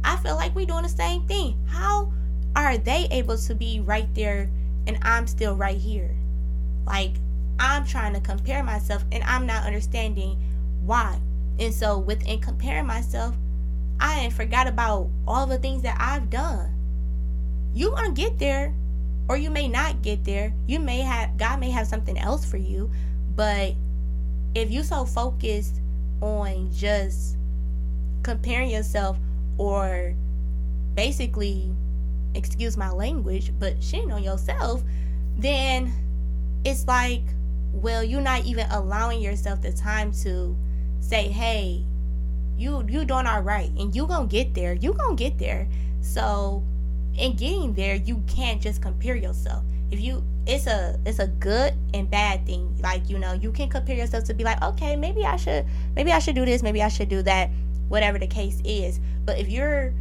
I 0.04 0.18
feel 0.18 0.36
like 0.36 0.56
we 0.56 0.66
doing 0.66 0.84
the 0.84 0.90
same 0.90 1.26
thing. 1.28 1.58
How 1.68 2.12
are 2.56 2.78
they 2.78 3.08
able 3.12 3.38
to 3.38 3.56
be 3.56 3.80
right 3.80 4.14
there 4.14 4.50
and 4.88 4.98
I'm 5.02 5.28
still 5.28 5.56
right 5.56 5.78
here? 5.78 6.16
Like 6.86 7.14
I'm 7.60 7.86
trying 7.86 8.14
to 8.14 8.20
compare 8.20 8.64
myself 8.64 9.06
and 9.12 9.24
I'm 9.24 9.46
not 9.46 9.66
understanding 9.66 10.38
why. 10.86 11.20
And 11.60 11.74
so 11.74 12.00
within 12.00 12.40
comparing 12.40 12.86
myself, 12.86 13.36
I 14.00 14.30
forgot 14.32 14.68
about 14.68 15.10
all 15.28 15.46
the 15.46 15.58
things 15.58 15.84
that 15.84 15.96
I've 16.00 16.30
done. 16.30 16.70
You 17.74 17.92
gonna 17.92 18.12
get 18.12 18.38
there 18.40 18.74
or 19.28 19.38
you 19.38 19.50
may 19.50 19.68
not 19.68 20.02
get 20.02 20.24
there. 20.24 20.54
You 20.68 20.80
may 20.80 21.00
have 21.00 21.38
God 21.38 21.60
may 21.60 21.72
have 21.72 21.88
something 21.88 22.18
else 22.18 22.46
for 22.46 22.58
you, 22.58 22.92
but 23.36 23.74
if 24.56 24.72
you 24.72 24.84
so 24.84 25.06
focused 25.06 25.80
on 26.22 26.72
just 26.72 27.38
comparing 28.22 28.70
yourself 28.70 29.18
or 29.58 30.16
basically 30.96 31.72
excuse 32.36 32.78
my 32.78 32.90
language, 32.90 33.52
but 33.60 33.80
shitting 33.80 34.14
on 34.14 34.24
yourself, 34.24 34.84
then 35.38 35.92
it's 36.64 36.88
like, 36.88 37.24
well, 37.72 38.04
you're 38.04 38.22
not 38.22 38.46
even 38.46 38.70
allowing 38.72 39.22
yourself 39.22 39.62
the 39.62 39.72
time 39.72 40.12
to 40.24 40.56
say, 41.00 41.28
hey, 41.28 41.84
you 42.58 42.86
you 42.88 43.04
doing 43.04 43.26
all 43.26 43.42
right 43.42 43.70
and 43.78 43.96
you 43.96 44.06
gonna 44.08 44.28
get 44.28 44.54
there. 44.54 44.74
You 44.74 44.94
gonna 44.94 45.16
get 45.16 45.38
there. 45.38 45.68
So 46.02 46.64
in 47.18 47.36
getting 47.36 47.74
there, 47.74 47.96
you 47.96 48.24
can't 48.28 48.62
just 48.62 48.82
compare 48.82 49.16
yourself. 49.16 49.64
If 49.92 50.00
you 50.00 50.24
it's 50.46 50.68
a 50.68 51.00
it's 51.06 51.20
a 51.20 51.28
good 51.28 51.74
and 51.94 52.10
bad 52.10 52.46
thing. 52.46 52.76
Like, 52.82 53.10
you 53.10 53.20
know, 53.20 53.34
you 53.34 53.52
can 53.52 53.70
compare 53.70 53.96
yourself 53.96 54.24
to 54.26 54.34
be 54.34 54.44
like, 54.44 54.62
okay, 54.62 54.96
maybe 54.96 55.24
I 55.24 55.36
should 55.38 55.66
maybe 55.96 56.12
I 56.12 56.20
should 56.20 56.36
do 56.36 56.46
this, 56.46 56.64
maybe 56.64 56.82
I 56.82 56.88
should 56.90 57.10
do 57.10 57.22
that, 57.24 57.50
whatever 57.88 58.18
the 58.20 58.28
case 58.28 58.62
is. 58.66 59.00
But 59.26 59.40
if 59.40 59.50
you're 59.50 59.94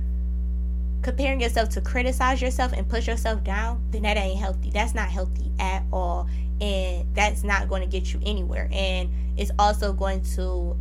comparing 1.03 1.41
yourself 1.41 1.69
to 1.71 1.81
criticize 1.81 2.41
yourself 2.41 2.73
and 2.73 2.89
push 2.89 3.07
yourself 3.07 3.43
down, 3.45 3.83
then 3.91 4.03
that 4.03 4.17
ain't 4.17 4.39
healthy. 4.39 4.71
That's 4.71 4.95
not 4.95 5.09
healthy 5.09 5.51
at 5.59 5.83
all. 5.93 6.29
And 6.61 7.13
that's 7.15 7.43
not 7.43 7.69
going 7.69 7.83
to 7.83 7.89
get 7.89 8.13
you 8.13 8.21
anywhere. 8.25 8.69
And 8.73 9.11
it's 9.37 9.51
also 9.59 9.93
going 9.93 10.23
to 10.37 10.77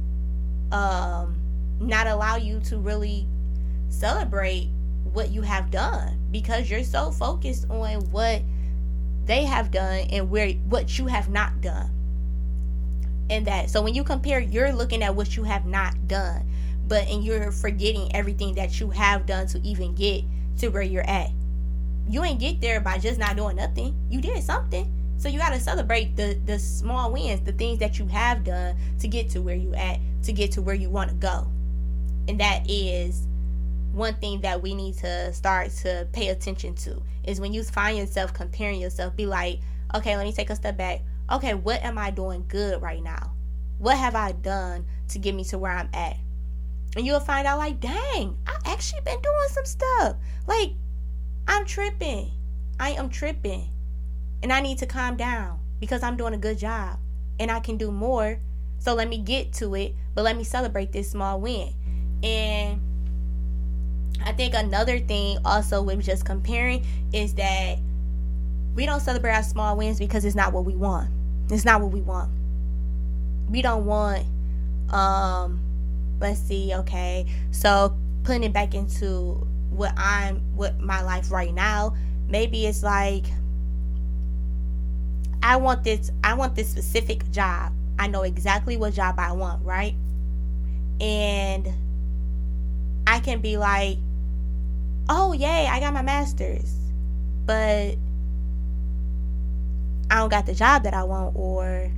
um 0.71 1.35
not 1.79 2.07
allow 2.07 2.37
you 2.37 2.59
to 2.61 2.77
really 2.77 3.27
celebrate 3.89 4.69
what 5.13 5.31
you 5.31 5.41
have 5.41 5.71
done 5.71 6.17
because 6.31 6.69
you're 6.69 6.83
so 6.83 7.11
focused 7.11 7.69
on 7.69 8.01
what 8.11 8.41
they 9.25 9.45
have 9.45 9.71
done 9.71 10.07
and 10.11 10.29
where 10.29 10.51
what 10.51 10.97
you 10.97 11.07
have 11.07 11.29
not 11.29 11.61
done. 11.61 11.89
And 13.29 13.47
that 13.47 13.69
so 13.69 13.81
when 13.81 13.93
you 13.93 14.03
compare, 14.03 14.39
you're 14.39 14.73
looking 14.73 15.03
at 15.03 15.15
what 15.15 15.37
you 15.37 15.43
have 15.43 15.65
not 15.65 16.07
done, 16.07 16.45
but 16.87 17.07
and 17.07 17.23
you're 17.23 17.51
forgetting 17.51 18.13
everything 18.15 18.55
that 18.55 18.79
you 18.79 18.89
have 18.89 19.25
done 19.25 19.47
to 19.47 19.59
even 19.61 19.95
get 19.95 20.23
to 20.57 20.69
where 20.69 20.81
you're 20.81 21.09
at. 21.09 21.29
You 22.09 22.23
ain't 22.23 22.39
get 22.39 22.59
there 22.59 22.81
by 22.81 22.97
just 22.97 23.19
not 23.19 23.37
doing 23.37 23.55
nothing. 23.55 23.95
You 24.09 24.21
did 24.21 24.43
something. 24.43 24.91
So 25.17 25.29
you 25.29 25.37
got 25.37 25.53
to 25.53 25.59
celebrate 25.59 26.15
the 26.15 26.37
the 26.45 26.57
small 26.57 27.11
wins, 27.11 27.41
the 27.41 27.53
things 27.53 27.79
that 27.79 27.99
you 27.99 28.07
have 28.07 28.43
done 28.43 28.75
to 28.99 29.07
get 29.07 29.29
to 29.29 29.41
where 29.41 29.55
you 29.55 29.73
at, 29.75 29.99
to 30.23 30.33
get 30.33 30.51
to 30.53 30.61
where 30.61 30.75
you 30.75 30.89
want 30.89 31.09
to 31.09 31.15
go. 31.15 31.47
And 32.27 32.39
that 32.39 32.69
is 32.69 33.27
one 33.93 34.15
thing 34.15 34.41
that 34.41 34.61
we 34.61 34.73
need 34.73 34.97
to 34.99 35.33
start 35.33 35.71
to 35.81 36.07
pay 36.13 36.29
attention 36.29 36.75
to 36.75 37.01
is 37.23 37.41
when 37.41 37.53
you 37.53 37.63
find 37.63 37.97
yourself 37.97 38.33
comparing 38.33 38.79
yourself, 38.79 39.15
be 39.15 39.25
like, 39.25 39.59
okay, 39.95 40.15
let 40.15 40.25
me 40.25 40.31
take 40.31 40.49
a 40.49 40.55
step 40.55 40.77
back. 40.77 41.01
Okay, 41.31 41.53
what 41.53 41.83
am 41.83 41.97
I 41.97 42.11
doing 42.11 42.45
good 42.47 42.81
right 42.81 43.03
now? 43.03 43.33
What 43.77 43.97
have 43.97 44.15
I 44.15 44.31
done 44.31 44.85
to 45.09 45.19
get 45.19 45.35
me 45.35 45.43
to 45.45 45.57
where 45.57 45.71
I'm 45.71 45.89
at? 45.93 46.17
And 46.95 47.05
you'll 47.05 47.19
find 47.19 47.47
out, 47.47 47.57
like, 47.57 47.79
dang, 47.79 48.37
I 48.45 48.57
actually 48.65 49.01
been 49.01 49.21
doing 49.21 49.47
some 49.49 49.65
stuff. 49.65 50.15
Like, 50.45 50.71
I'm 51.47 51.65
tripping. 51.65 52.31
I 52.79 52.91
am 52.91 53.09
tripping. 53.09 53.69
And 54.43 54.51
I 54.51 54.61
need 54.61 54.77
to 54.79 54.85
calm 54.85 55.15
down 55.15 55.59
because 55.79 56.03
I'm 56.03 56.17
doing 56.17 56.33
a 56.33 56.37
good 56.37 56.57
job 56.57 56.99
and 57.39 57.49
I 57.49 57.59
can 57.59 57.77
do 57.77 57.91
more. 57.91 58.39
So 58.79 58.93
let 58.93 59.07
me 59.07 59.19
get 59.19 59.53
to 59.53 59.75
it, 59.75 59.95
but 60.15 60.23
let 60.23 60.35
me 60.35 60.43
celebrate 60.43 60.91
this 60.91 61.11
small 61.11 61.39
win. 61.39 61.73
And 62.23 62.81
I 64.31 64.33
think 64.33 64.53
another 64.53 64.97
thing 64.97 65.39
also 65.43 65.81
with 65.81 66.05
just 66.05 66.23
comparing 66.23 66.85
is 67.11 67.33
that 67.33 67.79
we 68.73 68.85
don't 68.85 69.01
celebrate 69.01 69.33
our 69.33 69.43
small 69.43 69.75
wins 69.75 69.99
because 69.99 70.23
it's 70.23 70.37
not 70.37 70.53
what 70.53 70.63
we 70.63 70.73
want. 70.73 71.09
It's 71.49 71.65
not 71.65 71.81
what 71.81 71.91
we 71.91 71.99
want. 71.99 72.31
We 73.49 73.61
don't 73.61 73.85
want 73.85 74.25
um 74.89 75.59
let's 76.21 76.39
see, 76.39 76.73
okay. 76.73 77.25
So 77.51 77.93
putting 78.23 78.45
it 78.45 78.53
back 78.53 78.73
into 78.73 79.45
what 79.69 79.93
I'm 79.97 80.37
what 80.55 80.79
my 80.79 81.01
life 81.01 81.29
right 81.29 81.53
now, 81.53 81.97
maybe 82.29 82.65
it's 82.65 82.83
like 82.83 83.25
I 85.43 85.57
want 85.57 85.83
this 85.83 86.09
I 86.23 86.35
want 86.35 86.55
this 86.55 86.69
specific 86.69 87.29
job. 87.31 87.73
I 87.99 88.07
know 88.07 88.21
exactly 88.21 88.77
what 88.77 88.93
job 88.93 89.15
I 89.17 89.33
want, 89.33 89.65
right? 89.65 89.95
And 91.01 91.67
I 93.05 93.19
can 93.19 93.41
be 93.41 93.57
like 93.57 93.97
oh 95.09 95.33
yay, 95.33 95.67
I 95.67 95.79
got 95.79 95.93
my 95.93 96.01
master's, 96.01 96.75
but 97.45 97.95
I 100.09 100.15
don't 100.15 100.29
got 100.29 100.45
the 100.45 100.53
job 100.53 100.83
that 100.83 100.93
I 100.93 101.03
want, 101.03 101.35
or 101.35 101.89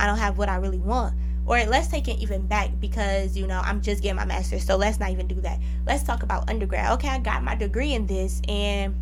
I 0.00 0.06
don't 0.06 0.18
have 0.18 0.38
what 0.38 0.48
I 0.48 0.56
really 0.56 0.78
want. 0.78 1.14
Or 1.46 1.62
let's 1.64 1.88
take 1.88 2.08
it 2.08 2.18
even 2.20 2.46
back 2.46 2.70
because 2.80 3.36
you 3.36 3.46
know 3.46 3.60
I'm 3.62 3.82
just 3.82 4.02
getting 4.02 4.16
my 4.16 4.24
master's, 4.24 4.64
so 4.64 4.76
let's 4.76 4.98
not 4.98 5.10
even 5.10 5.26
do 5.26 5.40
that. 5.42 5.58
Let's 5.86 6.02
talk 6.02 6.22
about 6.22 6.48
undergrad. 6.48 6.92
Okay, 6.94 7.08
I 7.08 7.18
got 7.18 7.42
my 7.42 7.54
degree 7.54 7.92
in 7.92 8.06
this, 8.06 8.40
and 8.48 8.94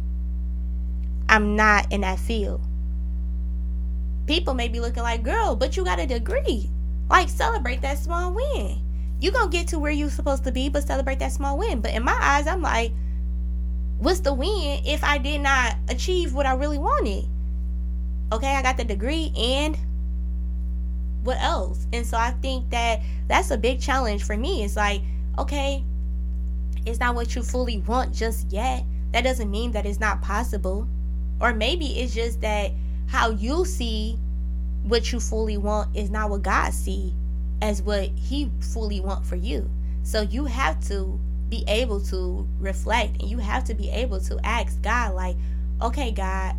I'm 1.28 1.56
not 1.56 1.92
in 1.92 2.00
that 2.02 2.18
field. 2.18 2.60
People 4.26 4.54
may 4.54 4.68
be 4.68 4.80
looking 4.80 5.02
like, 5.02 5.22
girl, 5.22 5.56
but 5.56 5.76
you 5.76 5.84
got 5.84 5.98
a 5.98 6.06
degree. 6.06 6.68
Like, 7.08 7.28
celebrate 7.28 7.80
that 7.82 7.98
small 7.98 8.32
win 8.32 8.81
you 9.22 9.30
gonna 9.30 9.48
get 9.48 9.68
to 9.68 9.78
where 9.78 9.92
you're 9.92 10.10
supposed 10.10 10.42
to 10.44 10.52
be, 10.52 10.68
but 10.68 10.84
celebrate 10.84 11.20
that 11.20 11.30
small 11.30 11.56
win. 11.56 11.80
But 11.80 11.94
in 11.94 12.02
my 12.02 12.18
eyes, 12.20 12.48
I'm 12.48 12.60
like, 12.60 12.90
what's 13.98 14.18
the 14.18 14.34
win 14.34 14.82
if 14.84 15.04
I 15.04 15.18
did 15.18 15.40
not 15.40 15.76
achieve 15.88 16.34
what 16.34 16.44
I 16.44 16.54
really 16.54 16.78
wanted? 16.78 17.28
Okay, 18.32 18.48
I 18.48 18.62
got 18.62 18.76
the 18.76 18.84
degree 18.84 19.32
and 19.38 19.78
what 21.22 21.40
else? 21.40 21.86
And 21.92 22.04
so 22.04 22.16
I 22.16 22.32
think 22.42 22.68
that 22.70 23.00
that's 23.28 23.52
a 23.52 23.56
big 23.56 23.80
challenge 23.80 24.24
for 24.24 24.36
me. 24.36 24.64
It's 24.64 24.74
like, 24.74 25.02
okay, 25.38 25.84
it's 26.84 26.98
not 26.98 27.14
what 27.14 27.36
you 27.36 27.44
fully 27.44 27.78
want 27.78 28.12
just 28.12 28.50
yet. 28.50 28.84
That 29.12 29.22
doesn't 29.22 29.52
mean 29.52 29.70
that 29.70 29.86
it's 29.86 30.00
not 30.00 30.20
possible. 30.20 30.88
Or 31.40 31.54
maybe 31.54 32.00
it's 32.00 32.12
just 32.12 32.40
that 32.40 32.72
how 33.06 33.30
you 33.30 33.66
see 33.66 34.18
what 34.82 35.12
you 35.12 35.20
fully 35.20 35.58
want 35.58 35.96
is 35.96 36.10
not 36.10 36.28
what 36.28 36.42
God 36.42 36.72
see 36.72 37.14
as 37.62 37.80
what 37.80 38.10
he 38.16 38.50
fully 38.60 39.00
want 39.00 39.24
for 39.24 39.36
you. 39.36 39.70
So 40.02 40.20
you 40.20 40.44
have 40.46 40.84
to 40.88 41.18
be 41.48 41.64
able 41.68 42.00
to 42.00 42.46
reflect 42.58 43.22
and 43.22 43.30
you 43.30 43.38
have 43.38 43.64
to 43.64 43.74
be 43.74 43.88
able 43.88 44.20
to 44.20 44.38
ask 44.44 44.82
God 44.82 45.14
like, 45.14 45.36
"Okay, 45.80 46.10
God, 46.10 46.56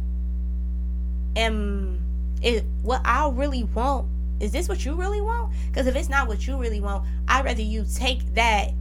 am 1.35 1.99
it 2.41 2.63
what 2.81 3.01
I 3.05 3.29
really 3.29 3.63
want 3.63 4.07
is 4.39 4.51
this 4.51 4.67
what 4.67 4.83
you 4.85 4.95
really 4.95 5.21
want? 5.21 5.53
Because 5.67 5.87
if 5.87 5.95
it's 5.95 6.09
not 6.09 6.27
what 6.27 6.47
you 6.47 6.57
really 6.57 6.81
want, 6.81 7.05
I'd 7.27 7.45
rather 7.45 7.61
you 7.61 7.85
take 7.93 8.33
that 8.35 8.71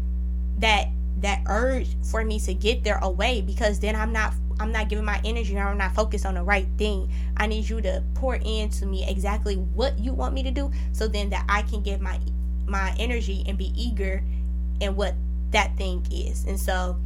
that 0.59 0.89
that 1.19 1.43
urge 1.47 1.89
for 2.11 2.25
me 2.25 2.39
to 2.41 2.55
get 2.55 2.85
there 2.85 2.99
away 3.03 3.41
because 3.41 3.81
then 3.81 3.95
I'm 3.95 4.13
not 4.13 4.35
I'm 4.61 4.73
not 4.73 4.89
giving 4.89 5.05
my 5.05 5.21
energy 5.25 5.59
I'm 5.59 5.79
not 5.79 5.95
focused 5.95 6.27
on 6.27 6.35
the 6.35 6.43
right 6.43 6.67
thing. 6.79 7.11
I 7.37 7.47
need 7.47 7.69
you 7.69 7.81
to 7.83 8.03
pour 8.15 8.37
into 8.37 8.87
me 8.87 9.09
exactly 9.09 9.57
what 9.57 9.99
you 9.99 10.13
want 10.13 10.35
me 10.35 10.43
to 10.45 10.51
do 10.51 10.71
so 10.93 11.09
then 11.09 11.31
that 11.31 11.45
I 11.49 11.63
can 11.63 11.83
give 11.83 12.01
my 12.01 12.19
my 12.67 12.95
energy 12.99 13.45
and 13.47 13.59
be 13.59 13.73
eager 13.77 14.23
in 14.81 14.97
what 14.97 15.15
that 15.51 15.77
thing 15.77 16.07
is. 16.11 16.45
And 16.47 16.59
so, 16.59 16.97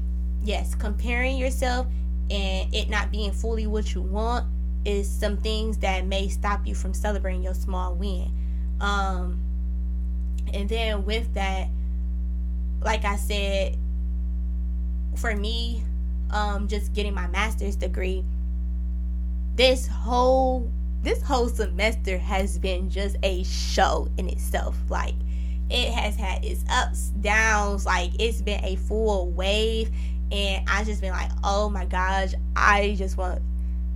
yes, 0.42 0.74
comparing 0.74 1.36
yourself 1.36 1.86
and 2.30 2.74
it 2.74 2.88
not 2.88 3.10
being 3.10 3.32
fully 3.32 3.66
what 3.66 3.94
you 3.94 4.02
want 4.02 4.46
is 4.84 5.08
some 5.08 5.36
things 5.36 5.78
that 5.78 6.06
may 6.06 6.28
stop 6.28 6.66
you 6.66 6.74
from 6.74 6.94
celebrating 6.94 7.42
your 7.42 7.54
small 7.54 7.94
win. 7.94 8.30
Um 8.80 9.40
and 10.52 10.68
then 10.68 11.04
with 11.04 11.34
that 11.34 11.68
like 12.82 13.04
I 13.04 13.16
said 13.16 13.76
for 15.16 15.34
me 15.34 15.82
um, 16.30 16.68
just 16.68 16.92
getting 16.92 17.14
my 17.14 17.26
master's 17.28 17.76
degree, 17.76 18.24
this 19.54 19.86
whole 19.86 20.70
this 21.02 21.22
whole 21.22 21.48
semester 21.48 22.18
has 22.18 22.58
been 22.58 22.90
just 22.90 23.16
a 23.22 23.44
show 23.44 24.08
in 24.18 24.28
itself. 24.28 24.76
Like 24.88 25.14
it 25.70 25.92
has 25.92 26.16
had 26.16 26.44
its 26.44 26.64
ups, 26.70 27.10
downs, 27.20 27.86
like 27.86 28.10
it's 28.18 28.42
been 28.42 28.64
a 28.64 28.76
full 28.76 29.28
wave. 29.30 29.90
And 30.32 30.68
I 30.68 30.82
just 30.82 31.00
been 31.00 31.12
like, 31.12 31.30
oh 31.44 31.68
my 31.70 31.84
gosh, 31.84 32.32
I 32.56 32.96
just 32.98 33.16
want 33.16 33.40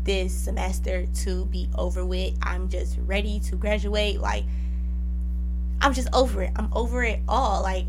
this 0.05 0.33
semester 0.33 1.07
to 1.07 1.45
be 1.47 1.69
over 1.77 2.05
with. 2.05 2.35
I'm 2.43 2.69
just 2.69 2.97
ready 3.05 3.41
to 3.41 3.57
graduate. 3.57 4.21
Like, 4.21 4.45
I'm 5.81 5.93
just 5.93 6.09
over 6.13 6.43
it. 6.43 6.53
I'm 6.57 6.69
over 6.73 7.03
it 7.03 7.21
all. 7.29 7.63
Like, 7.63 7.87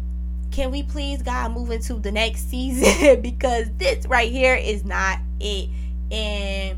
can 0.52 0.70
we 0.70 0.84
please 0.84 1.22
God 1.22 1.54
move 1.54 1.72
into 1.72 1.96
the 1.96 2.12
next 2.12 2.50
season 2.50 3.22
because 3.22 3.68
this 3.78 4.06
right 4.06 4.32
here 4.32 4.56
is 4.56 4.84
not 4.84 5.20
it. 5.40 5.70
And 6.12 6.78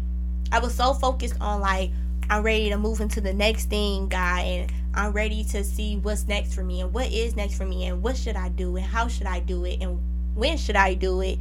I 0.52 0.60
was 0.60 0.74
so 0.76 0.94
focused 0.94 1.36
on 1.42 1.60
like 1.60 1.92
I'm 2.30 2.44
ready 2.44 2.70
to 2.70 2.78
move 2.78 3.02
into 3.02 3.20
the 3.20 3.34
next 3.34 3.70
thing, 3.70 4.08
God, 4.08 4.46
and 4.46 4.72
I'm 4.94 5.12
ready 5.12 5.44
to 5.46 5.64
see 5.64 5.98
what's 5.98 6.28
next 6.28 6.54
for 6.54 6.64
me 6.64 6.82
and 6.82 6.94
what 6.94 7.12
is 7.12 7.36
next 7.36 7.56
for 7.56 7.66
me 7.66 7.86
and 7.86 8.02
what 8.02 8.16
should 8.16 8.36
I 8.36 8.50
do 8.50 8.78
and 8.78 8.86
how 8.86 9.08
should 9.08 9.28
I 9.28 9.40
do 9.40 9.66
it 9.66 9.82
and 9.82 10.00
when 10.36 10.58
should 10.58 10.76
I 10.76 10.94
do 10.94 11.22
it? 11.22 11.40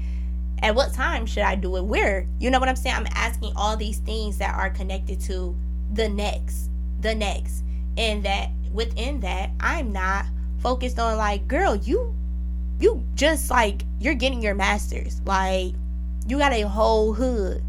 At 0.63 0.75
what 0.75 0.93
time 0.93 1.27
should 1.27 1.43
I 1.43 1.57
do 1.57 1.77
it? 1.77 1.85
Where? 1.85 2.27
You 2.39 2.51
know 2.51 2.61
what 2.61 2.69
I'm 2.69 2.77
saying? 2.77 2.97
I'm 2.97 3.07
asking 3.15 3.53
all 3.57 3.77
these 3.77 3.99
things 3.99 4.39
that 4.39 4.55
are 4.55 4.71
connected 4.71 5.21
to 5.23 5.57
the 5.93 6.09
next, 6.09 6.71
the 7.01 7.15
next. 7.15 7.63
And 7.97 8.25
that 8.25 8.51
within 8.73 9.21
that, 9.21 9.51
I'm 9.61 9.93
not 9.93 10.27
focused 10.61 10.99
on 10.99 11.19
like, 11.19 11.49
girl, 11.49 11.75
you 11.75 12.15
you 12.83 13.05
just 13.15 13.51
like 13.51 13.85
you're 14.01 14.15
getting 14.15 14.43
your 14.43 14.55
masters. 14.55 15.21
Like 15.25 15.73
you 16.27 16.39
got 16.39 16.53
a 16.53 16.63
whole 16.63 17.13
hood. 17.13 17.63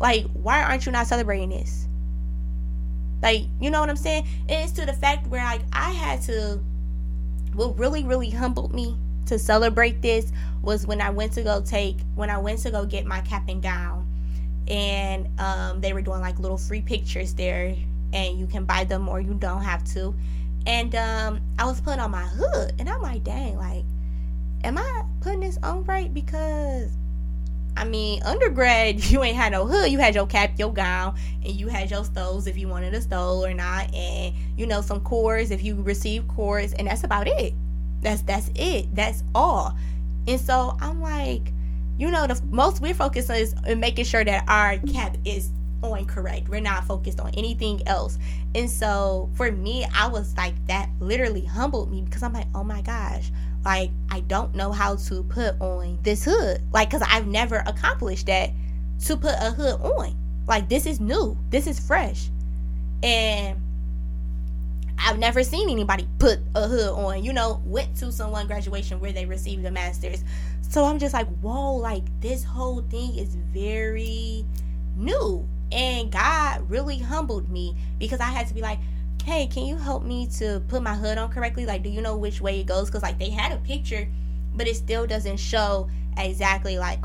Like 0.00 0.24
why 0.32 0.62
aren't 0.62 0.86
you 0.86 0.92
not 0.92 1.06
celebrating 1.06 1.50
this? 1.50 1.86
Like 3.22 3.42
you 3.60 3.70
know 3.70 3.80
what 3.80 3.90
I'm 3.90 3.96
saying? 3.96 4.26
it's 4.48 4.72
to 4.72 4.86
the 4.86 4.92
fact 4.92 5.26
where 5.28 5.44
like 5.44 5.62
I 5.72 5.90
had 5.90 6.22
to. 6.22 6.60
What 7.54 7.78
really 7.78 8.04
really 8.04 8.30
humbled 8.30 8.72
me 8.72 8.96
to 9.26 9.38
celebrate 9.38 10.00
this 10.00 10.32
was 10.62 10.86
when 10.86 11.00
I 11.00 11.10
went 11.10 11.32
to 11.32 11.42
go 11.42 11.60
take 11.60 11.98
when 12.14 12.30
I 12.30 12.38
went 12.38 12.60
to 12.60 12.70
go 12.70 12.86
get 12.86 13.04
my 13.04 13.20
cap 13.22 13.48
and 13.48 13.62
gown, 13.62 14.06
and 14.68 15.28
um, 15.40 15.80
they 15.80 15.92
were 15.92 16.02
doing 16.02 16.20
like 16.20 16.38
little 16.38 16.58
free 16.58 16.80
pictures 16.80 17.34
there, 17.34 17.74
and 18.12 18.38
you 18.38 18.46
can 18.46 18.64
buy 18.64 18.84
them 18.84 19.08
or 19.08 19.20
you 19.20 19.34
don't 19.34 19.62
have 19.62 19.84
to. 19.92 20.14
And 20.66 20.94
um, 20.94 21.40
I 21.58 21.64
was 21.64 21.80
putting 21.80 22.00
on 22.00 22.10
my 22.10 22.26
hood, 22.26 22.74
and 22.78 22.88
I'm 22.88 23.00
like, 23.00 23.24
dang, 23.24 23.56
like, 23.56 23.84
am 24.64 24.78
I 24.78 25.04
putting 25.20 25.40
this 25.40 25.58
on 25.62 25.84
right? 25.84 26.12
Because 26.12 26.96
I 27.76 27.84
mean, 27.84 28.22
undergrad, 28.24 29.04
you 29.10 29.22
ain't 29.22 29.36
had 29.36 29.52
no 29.52 29.66
hood. 29.66 29.90
You 29.90 29.98
had 29.98 30.14
your 30.14 30.26
cap, 30.26 30.52
your 30.58 30.72
gown, 30.72 31.16
and 31.44 31.52
you 31.52 31.68
had 31.68 31.90
your 31.90 32.04
stoles 32.04 32.46
if 32.46 32.58
you 32.58 32.68
wanted 32.68 32.92
a 32.94 33.00
stole 33.00 33.44
or 33.44 33.54
not, 33.54 33.94
and 33.94 34.34
you 34.56 34.66
know 34.66 34.80
some 34.80 35.00
cords 35.00 35.50
if 35.50 35.62
you 35.62 35.76
received 35.76 36.28
cords, 36.28 36.72
and 36.72 36.88
that's 36.88 37.04
about 37.04 37.28
it. 37.28 37.54
That's 38.00 38.22
that's 38.22 38.50
it. 38.54 38.94
That's 38.94 39.22
all. 39.34 39.76
And 40.26 40.40
so 40.40 40.76
I'm 40.80 41.00
like, 41.00 41.52
you 41.98 42.10
know, 42.10 42.26
the 42.26 42.40
most 42.50 42.82
we're 42.82 42.94
focused 42.94 43.30
on 43.30 43.36
is 43.36 43.54
uh, 43.66 43.74
making 43.76 44.04
sure 44.04 44.24
that 44.24 44.44
our 44.48 44.78
cap 44.78 45.16
is 45.24 45.50
on 45.82 46.04
correct. 46.06 46.48
We're 46.48 46.60
not 46.60 46.84
focused 46.84 47.20
on 47.20 47.30
anything 47.34 47.86
else. 47.86 48.18
And 48.54 48.68
so 48.68 49.30
for 49.34 49.50
me, 49.50 49.86
I 49.94 50.08
was 50.08 50.36
like, 50.36 50.54
that 50.66 50.90
literally 51.00 51.44
humbled 51.44 51.90
me 51.90 52.02
because 52.02 52.22
I'm 52.22 52.32
like, 52.32 52.48
oh 52.54 52.64
my 52.64 52.82
gosh, 52.82 53.30
like 53.64 53.90
I 54.10 54.20
don't 54.20 54.54
know 54.54 54.72
how 54.72 54.96
to 54.96 55.22
put 55.24 55.60
on 55.60 55.98
this 56.02 56.24
hood. 56.24 56.62
Like, 56.72 56.90
because 56.90 57.06
I've 57.08 57.26
never 57.26 57.62
accomplished 57.66 58.26
that 58.26 58.50
to 59.04 59.16
put 59.16 59.34
a 59.38 59.50
hood 59.50 59.80
on. 59.80 60.16
Like, 60.46 60.68
this 60.68 60.86
is 60.86 61.00
new, 61.00 61.36
this 61.50 61.66
is 61.66 61.78
fresh. 61.78 62.30
And 63.02 63.60
I've 64.98 65.18
never 65.18 65.44
seen 65.44 65.70
anybody 65.70 66.08
put 66.18 66.40
a 66.54 66.66
hood 66.66 66.90
on, 66.90 67.22
you 67.22 67.32
know, 67.32 67.62
went 67.64 67.96
to 67.98 68.10
someone 68.10 68.46
graduation 68.46 68.98
where 69.00 69.12
they 69.12 69.26
received 69.26 69.64
a 69.64 69.70
master's. 69.70 70.24
So 70.62 70.84
I'm 70.84 70.98
just 70.98 71.14
like, 71.14 71.28
whoa, 71.38 71.76
like 71.76 72.04
this 72.20 72.44
whole 72.44 72.82
thing 72.82 73.16
is 73.16 73.34
very 73.34 74.44
new. 74.96 75.46
And 75.70 76.10
God 76.10 76.68
really 76.68 76.98
humbled 76.98 77.48
me 77.50 77.76
because 77.98 78.20
I 78.20 78.30
had 78.30 78.48
to 78.48 78.54
be 78.54 78.62
like, 78.62 78.78
hey, 79.28 79.46
can 79.46 79.66
you 79.66 79.76
help 79.76 80.02
me 80.02 80.26
to 80.26 80.62
put 80.68 80.82
my 80.82 80.94
hood 80.94 81.18
on 81.18 81.30
correctly? 81.30 81.66
Like, 81.66 81.82
do 81.82 81.90
you 81.90 82.00
know 82.00 82.16
which 82.16 82.40
way 82.40 82.60
it 82.60 82.66
goes? 82.66 82.86
Because, 82.86 83.02
like, 83.02 83.18
they 83.18 83.28
had 83.28 83.52
a 83.52 83.58
picture, 83.58 84.08
but 84.54 84.66
it 84.66 84.74
still 84.74 85.06
doesn't 85.06 85.36
show 85.36 85.90
exactly, 86.16 86.78
like, 86.78 87.00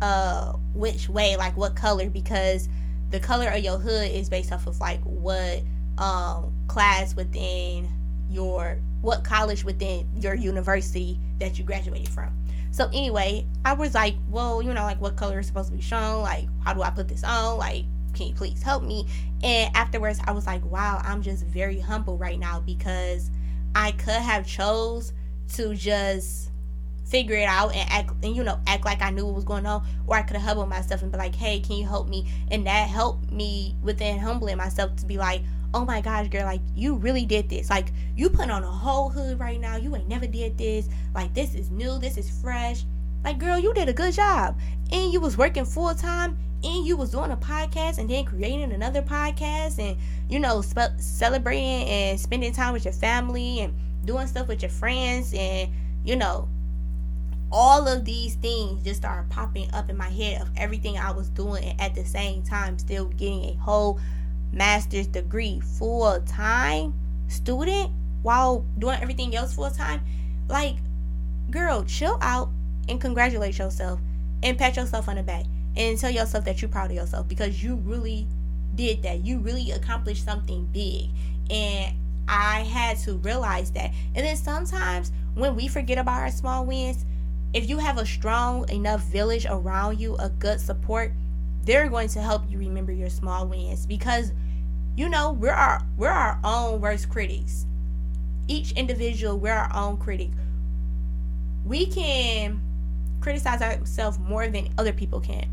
uh, 0.00 0.54
which 0.74 1.08
way, 1.08 1.36
like, 1.36 1.56
what 1.56 1.76
color, 1.76 2.10
because 2.10 2.68
the 3.10 3.20
color 3.20 3.48
of 3.48 3.62
your 3.62 3.78
hood 3.78 4.10
is 4.10 4.28
based 4.28 4.50
off 4.50 4.66
of, 4.66 4.80
like, 4.80 5.00
what, 5.04 5.62
um, 5.98 6.52
class 6.66 7.14
within 7.14 7.88
your, 8.28 8.78
what 9.00 9.22
college 9.22 9.62
within 9.62 10.08
your 10.16 10.34
university 10.34 11.16
that 11.38 11.60
you 11.60 11.64
graduated 11.64 12.08
from. 12.08 12.36
So 12.72 12.88
anyway, 12.88 13.46
I 13.64 13.74
was 13.74 13.94
like, 13.94 14.16
well, 14.30 14.62
you 14.62 14.72
know, 14.72 14.82
like 14.82 15.00
what 15.00 15.14
color 15.14 15.38
is 15.38 15.46
supposed 15.46 15.70
to 15.70 15.76
be 15.76 15.82
shown? 15.82 16.22
Like, 16.22 16.46
how 16.64 16.72
do 16.72 16.82
I 16.82 16.90
put 16.90 17.06
this 17.06 17.22
on? 17.22 17.58
Like, 17.58 17.84
can 18.12 18.28
you 18.28 18.34
please 18.34 18.62
help 18.62 18.82
me? 18.82 19.06
And 19.42 19.74
afterwards, 19.74 20.20
I 20.24 20.32
was 20.32 20.46
like, 20.46 20.64
wow, 20.64 21.00
I'm 21.04 21.22
just 21.22 21.44
very 21.44 21.80
humble 21.80 22.16
right 22.16 22.38
now 22.38 22.60
because 22.60 23.30
I 23.74 23.92
could 23.92 24.14
have 24.14 24.46
chose 24.46 25.12
to 25.54 25.74
just 25.74 26.50
figure 27.04 27.36
it 27.36 27.44
out 27.44 27.74
and 27.74 27.90
act 27.90 28.10
and 28.24 28.34
you 28.34 28.42
know 28.42 28.58
act 28.66 28.86
like 28.86 29.02
I 29.02 29.10
knew 29.10 29.26
what 29.26 29.34
was 29.34 29.44
going 29.44 29.66
on 29.66 29.86
or 30.06 30.16
I 30.16 30.22
could 30.22 30.36
have 30.36 30.46
humbled 30.46 30.70
myself 30.70 31.02
and 31.02 31.12
be 31.12 31.18
like 31.18 31.34
hey 31.34 31.60
can 31.60 31.76
you 31.76 31.84
help 31.86 32.08
me? 32.08 32.26
And 32.50 32.66
that 32.66 32.88
helped 32.88 33.30
me 33.30 33.76
within 33.82 34.18
humbling 34.18 34.56
myself 34.56 34.96
to 34.96 35.06
be 35.06 35.18
like 35.18 35.42
oh 35.74 35.84
my 35.84 36.00
gosh 36.00 36.28
girl 36.28 36.44
like 36.44 36.60
you 36.74 36.94
really 36.94 37.26
did 37.26 37.48
this. 37.48 37.68
Like 37.68 37.92
you 38.16 38.30
put 38.30 38.50
on 38.50 38.62
a 38.62 38.70
whole 38.70 39.10
hood 39.10 39.38
right 39.38 39.60
now. 39.60 39.76
You 39.76 39.94
ain't 39.94 40.08
never 40.08 40.26
did 40.26 40.56
this. 40.56 40.88
Like 41.14 41.34
this 41.34 41.54
is 41.54 41.70
new. 41.70 41.98
This 41.98 42.16
is 42.16 42.30
fresh. 42.40 42.84
Like 43.24 43.38
girl 43.38 43.58
you 43.58 43.74
did 43.74 43.88
a 43.88 43.92
good 43.92 44.14
job. 44.14 44.58
And 44.90 45.12
you 45.12 45.20
was 45.20 45.36
working 45.36 45.66
full 45.66 45.94
time 45.94 46.38
and 46.64 46.86
you 46.86 46.96
was 46.96 47.10
doing 47.10 47.30
a 47.30 47.36
podcast 47.36 47.98
and 47.98 48.08
then 48.08 48.24
creating 48.24 48.72
another 48.72 49.02
podcast 49.02 49.78
and 49.78 49.96
you 50.28 50.38
know 50.38 50.60
spe- 50.60 50.98
celebrating 50.98 51.88
and 51.88 52.20
spending 52.20 52.52
time 52.52 52.72
with 52.72 52.84
your 52.84 52.94
family 52.94 53.60
and 53.60 53.74
doing 54.04 54.26
stuff 54.26 54.48
with 54.48 54.62
your 54.62 54.70
friends 54.70 55.34
and 55.36 55.70
you 56.04 56.16
know 56.16 56.48
all 57.50 57.86
of 57.86 58.04
these 58.04 58.36
things 58.36 58.82
just 58.82 59.00
started 59.00 59.28
popping 59.30 59.72
up 59.74 59.90
in 59.90 59.96
my 59.96 60.08
head 60.08 60.40
of 60.40 60.48
everything 60.56 60.96
I 60.96 61.10
was 61.10 61.28
doing 61.28 61.64
and 61.64 61.80
at 61.80 61.94
the 61.94 62.04
same 62.04 62.42
time 62.42 62.78
still 62.78 63.06
getting 63.06 63.44
a 63.44 63.54
whole 63.54 64.00
master's 64.52 65.06
degree 65.06 65.60
full 65.60 66.20
time 66.22 66.94
student 67.28 67.90
while 68.22 68.64
doing 68.78 68.98
everything 69.00 69.34
else 69.34 69.54
full 69.54 69.70
time 69.70 70.00
like 70.48 70.76
girl 71.50 71.84
chill 71.84 72.18
out 72.22 72.50
and 72.88 73.00
congratulate 73.00 73.58
yourself 73.58 74.00
and 74.42 74.56
pat 74.58 74.76
yourself 74.76 75.08
on 75.08 75.16
the 75.16 75.22
back 75.22 75.44
and 75.76 75.98
tell 75.98 76.10
yourself 76.10 76.44
that 76.44 76.60
you're 76.60 76.68
proud 76.68 76.90
of 76.90 76.96
yourself 76.96 77.28
because 77.28 77.62
you 77.62 77.76
really 77.76 78.26
did 78.74 79.02
that. 79.02 79.24
You 79.24 79.38
really 79.38 79.70
accomplished 79.70 80.24
something 80.24 80.66
big. 80.66 81.10
And 81.50 81.94
I 82.28 82.60
had 82.60 82.98
to 83.00 83.14
realize 83.14 83.70
that. 83.72 83.92
And 84.14 84.24
then 84.24 84.36
sometimes 84.36 85.12
when 85.34 85.56
we 85.56 85.68
forget 85.68 85.98
about 85.98 86.20
our 86.20 86.30
small 86.30 86.64
wins, 86.64 87.04
if 87.52 87.68
you 87.68 87.78
have 87.78 87.98
a 87.98 88.06
strong 88.06 88.68
enough 88.70 89.02
village 89.04 89.46
around 89.48 90.00
you, 90.00 90.16
a 90.16 90.28
good 90.28 90.60
support, 90.60 91.12
they're 91.64 91.88
going 91.88 92.08
to 92.08 92.20
help 92.20 92.50
you 92.50 92.58
remember 92.58 92.92
your 92.92 93.10
small 93.10 93.46
wins 93.46 93.86
because 93.86 94.32
you 94.94 95.08
know, 95.08 95.32
we're 95.32 95.52
our 95.52 95.80
we're 95.96 96.10
our 96.10 96.38
own 96.44 96.80
worst 96.80 97.08
critics. 97.08 97.64
Each 98.46 98.72
individual, 98.72 99.38
we're 99.38 99.54
our 99.54 99.74
own 99.74 99.96
critic. 99.96 100.30
We 101.64 101.86
can 101.86 102.60
criticize 103.20 103.62
ourselves 103.62 104.18
more 104.18 104.48
than 104.48 104.68
other 104.76 104.92
people 104.92 105.20
can 105.20 105.48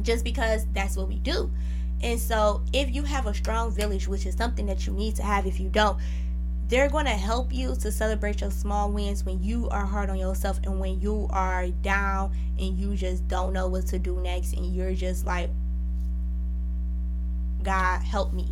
just 0.00 0.24
because 0.24 0.66
that's 0.72 0.96
what 0.96 1.08
we 1.08 1.18
do. 1.18 1.50
And 2.02 2.18
so, 2.18 2.62
if 2.72 2.92
you 2.92 3.04
have 3.04 3.26
a 3.26 3.34
strong 3.34 3.70
village, 3.70 4.08
which 4.08 4.26
is 4.26 4.34
something 4.34 4.66
that 4.66 4.86
you 4.86 4.92
need 4.92 5.14
to 5.16 5.22
have, 5.22 5.46
if 5.46 5.60
you 5.60 5.68
don't, 5.68 5.98
they're 6.68 6.88
going 6.88 7.04
to 7.04 7.10
help 7.10 7.52
you 7.52 7.76
to 7.76 7.92
celebrate 7.92 8.40
your 8.40 8.50
small 8.50 8.90
wins 8.90 9.24
when 9.24 9.42
you 9.42 9.68
are 9.68 9.84
hard 9.84 10.08
on 10.08 10.18
yourself 10.18 10.58
and 10.64 10.80
when 10.80 11.00
you 11.00 11.28
are 11.30 11.68
down 11.68 12.32
and 12.58 12.78
you 12.78 12.96
just 12.96 13.28
don't 13.28 13.52
know 13.52 13.68
what 13.68 13.86
to 13.88 13.98
do 13.98 14.18
next 14.20 14.54
and 14.54 14.74
you're 14.74 14.94
just 14.94 15.26
like, 15.26 15.50
God, 17.62 18.02
help 18.02 18.32
me. 18.32 18.48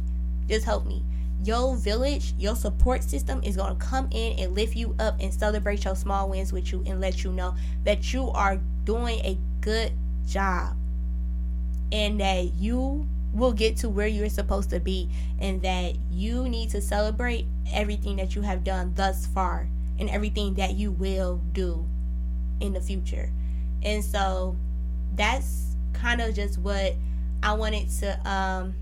Just 0.49 0.67
help 0.67 0.87
me. 0.87 1.03
Your 1.43 1.77
village, 1.77 2.35
your 2.39 2.55
support 2.55 3.03
system 3.03 3.41
is 3.43 3.57
going 3.57 3.77
to 3.77 3.83
come 3.83 4.09
in 4.11 4.39
and 4.39 4.55
lift 4.55 4.77
you 4.77 4.95
up 4.99 5.17
and 5.19 5.33
celebrate 5.33 5.85
your 5.85 5.97
small 5.97 6.29
wins 6.29 6.53
with 6.53 6.71
you 6.71 6.85
and 6.87 7.01
let 7.01 7.25
you 7.25 7.33
know 7.33 7.55
that 7.85 8.13
you 8.13 8.29
are 8.31 8.61
doing 8.85 9.21
a 9.21 9.39
good 9.63 9.93
job 10.29 10.77
and 11.93 12.21
that 12.21 12.55
you 12.55 13.07
will 13.33 13.53
get 13.53 13.77
to 13.79 13.89
where 13.89 14.07
you're 14.07 14.29
supposed 14.29 14.71
to 14.71 14.81
be 14.81 15.09
and 15.39 15.63
that 15.63 15.95
you 16.11 16.49
need 16.49 16.71
to 16.71 16.81
celebrate 16.81 17.47
everything 17.73 18.17
that 18.17 18.35
you 18.35 18.43
have 18.43 18.65
done 18.65 18.93
thus 18.95 19.27
far 19.27 19.69
and 19.99 20.11
everything 20.11 20.55
that 20.55 20.75
you 20.75 20.91
will 20.91 21.41
do 21.53 21.87
in 22.61 22.73
the 22.73 22.81
future. 22.81 23.31
And 23.83 24.05
so 24.05 24.57
that's 25.15 25.77
kind 25.93 26.21
of 26.21 26.35
just 26.35 26.59
what 26.59 26.95
I 27.43 27.53
wanted 27.53 27.89
to 28.01 28.29
um 28.29 28.75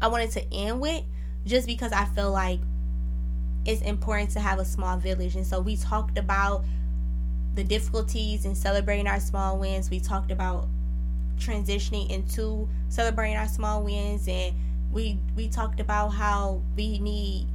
I 0.00 0.08
wanted 0.08 0.30
to 0.32 0.54
end 0.54 0.80
with 0.80 1.02
just 1.44 1.66
because 1.66 1.92
I 1.92 2.04
feel 2.04 2.30
like 2.30 2.60
it's 3.64 3.82
important 3.82 4.30
to 4.30 4.40
have 4.40 4.58
a 4.58 4.64
small 4.64 4.96
village. 4.96 5.34
And 5.34 5.46
so 5.46 5.60
we 5.60 5.76
talked 5.76 6.18
about 6.18 6.64
the 7.54 7.64
difficulties 7.64 8.44
in 8.44 8.54
celebrating 8.54 9.08
our 9.08 9.18
small 9.18 9.58
wins. 9.58 9.90
We 9.90 9.98
talked 9.98 10.30
about 10.30 10.68
transitioning 11.38 12.10
into 12.10 12.68
celebrating 12.88 13.36
our 13.36 13.48
small 13.48 13.82
wins 13.82 14.28
and 14.28 14.54
we 14.90 15.18
we 15.36 15.48
talked 15.48 15.80
about 15.80 16.08
how 16.08 16.62
we 16.76 16.98
need 16.98 17.46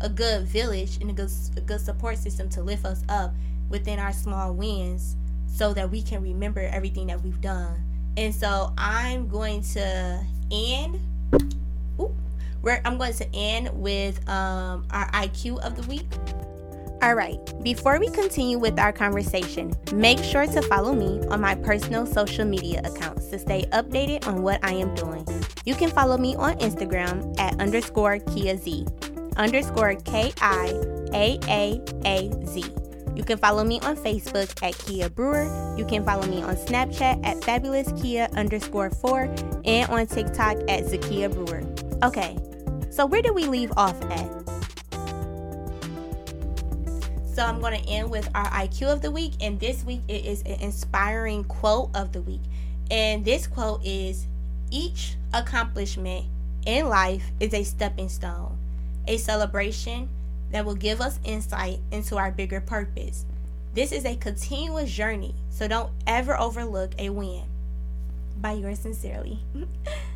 a 0.00 0.08
good 0.08 0.46
village 0.46 0.98
and 1.00 1.10
a 1.10 1.12
good 1.12 1.30
a 1.56 1.60
good 1.60 1.80
support 1.80 2.18
system 2.18 2.48
to 2.48 2.62
lift 2.62 2.84
us 2.84 3.02
up 3.08 3.34
within 3.68 3.98
our 3.98 4.12
small 4.12 4.52
wins 4.52 5.16
so 5.46 5.72
that 5.74 5.90
we 5.90 6.02
can 6.02 6.22
remember 6.22 6.60
everything 6.60 7.06
that 7.06 7.22
we've 7.22 7.40
done. 7.40 7.84
And 8.16 8.34
so 8.34 8.72
I'm 8.76 9.28
going 9.28 9.62
to 9.74 10.24
end 10.50 11.00
ooh, 12.00 12.14
where 12.60 12.80
I'm 12.84 12.98
going 12.98 13.14
to 13.14 13.34
end 13.34 13.70
with 13.72 14.26
um, 14.28 14.86
our 14.90 15.10
IQ 15.12 15.60
of 15.60 15.76
the 15.76 15.82
week. 15.88 16.06
All 17.02 17.16
right, 17.16 17.36
before 17.64 17.98
we 17.98 18.08
continue 18.10 18.60
with 18.60 18.78
our 18.78 18.92
conversation, 18.92 19.74
make 19.92 20.22
sure 20.22 20.46
to 20.46 20.62
follow 20.62 20.94
me 20.94 21.20
on 21.30 21.40
my 21.40 21.56
personal 21.56 22.06
social 22.06 22.44
media 22.44 22.80
accounts 22.84 23.26
to 23.30 23.40
stay 23.40 23.64
updated 23.72 24.24
on 24.28 24.44
what 24.44 24.64
I 24.64 24.74
am 24.74 24.94
doing. 24.94 25.26
You 25.64 25.74
can 25.74 25.90
follow 25.90 26.16
me 26.16 26.36
on 26.36 26.54
Instagram 26.58 27.36
at 27.40 27.60
underscore 27.60 28.20
Kia 28.20 28.56
Z, 28.56 28.86
underscore 29.36 29.96
K 29.96 30.32
I 30.40 30.80
A 31.12 31.40
A 31.48 31.80
A 32.04 32.46
Z. 32.46 32.64
You 33.16 33.24
can 33.24 33.36
follow 33.36 33.64
me 33.64 33.80
on 33.80 33.96
Facebook 33.96 34.62
at 34.62 34.78
Kia 34.78 35.10
Brewer. 35.10 35.74
You 35.76 35.84
can 35.84 36.04
follow 36.04 36.28
me 36.28 36.40
on 36.40 36.54
Snapchat 36.54 37.26
at 37.26 37.42
Fabulous 37.42 37.90
Kia 38.00 38.28
underscore 38.36 38.90
four 38.90 39.22
and 39.64 39.90
on 39.90 40.06
TikTok 40.06 40.56
at 40.68 40.84
Zakia 40.84 41.34
Brewer. 41.34 41.64
Okay, 42.04 42.38
so 42.90 43.06
where 43.06 43.22
do 43.22 43.32
we 43.32 43.46
leave 43.46 43.72
off 43.76 44.00
at? 44.04 44.41
So 47.32 47.42
I'm 47.42 47.60
going 47.60 47.82
to 47.82 47.88
end 47.88 48.10
with 48.10 48.28
our 48.34 48.44
IQ 48.50 48.92
of 48.92 49.00
the 49.00 49.10
week. 49.10 49.32
And 49.40 49.58
this 49.58 49.84
week 49.84 50.02
it 50.06 50.26
is 50.26 50.42
an 50.42 50.60
inspiring 50.60 51.44
quote 51.44 51.90
of 51.94 52.12
the 52.12 52.20
week. 52.20 52.42
And 52.90 53.24
this 53.24 53.46
quote 53.46 53.82
is 53.84 54.26
Each 54.70 55.16
accomplishment 55.32 56.26
in 56.66 56.88
life 56.88 57.30
is 57.40 57.54
a 57.54 57.64
stepping 57.64 58.10
stone, 58.10 58.58
a 59.08 59.16
celebration 59.16 60.10
that 60.50 60.66
will 60.66 60.74
give 60.74 61.00
us 61.00 61.18
insight 61.24 61.80
into 61.90 62.18
our 62.18 62.30
bigger 62.30 62.60
purpose. 62.60 63.24
This 63.72 63.92
is 63.92 64.04
a 64.04 64.16
continuous 64.16 64.90
journey, 64.90 65.34
so 65.48 65.66
don't 65.66 65.90
ever 66.06 66.38
overlook 66.38 66.92
a 66.98 67.08
win. 67.08 67.44
By 68.38 68.52
yours 68.52 68.80
sincerely. 68.80 69.38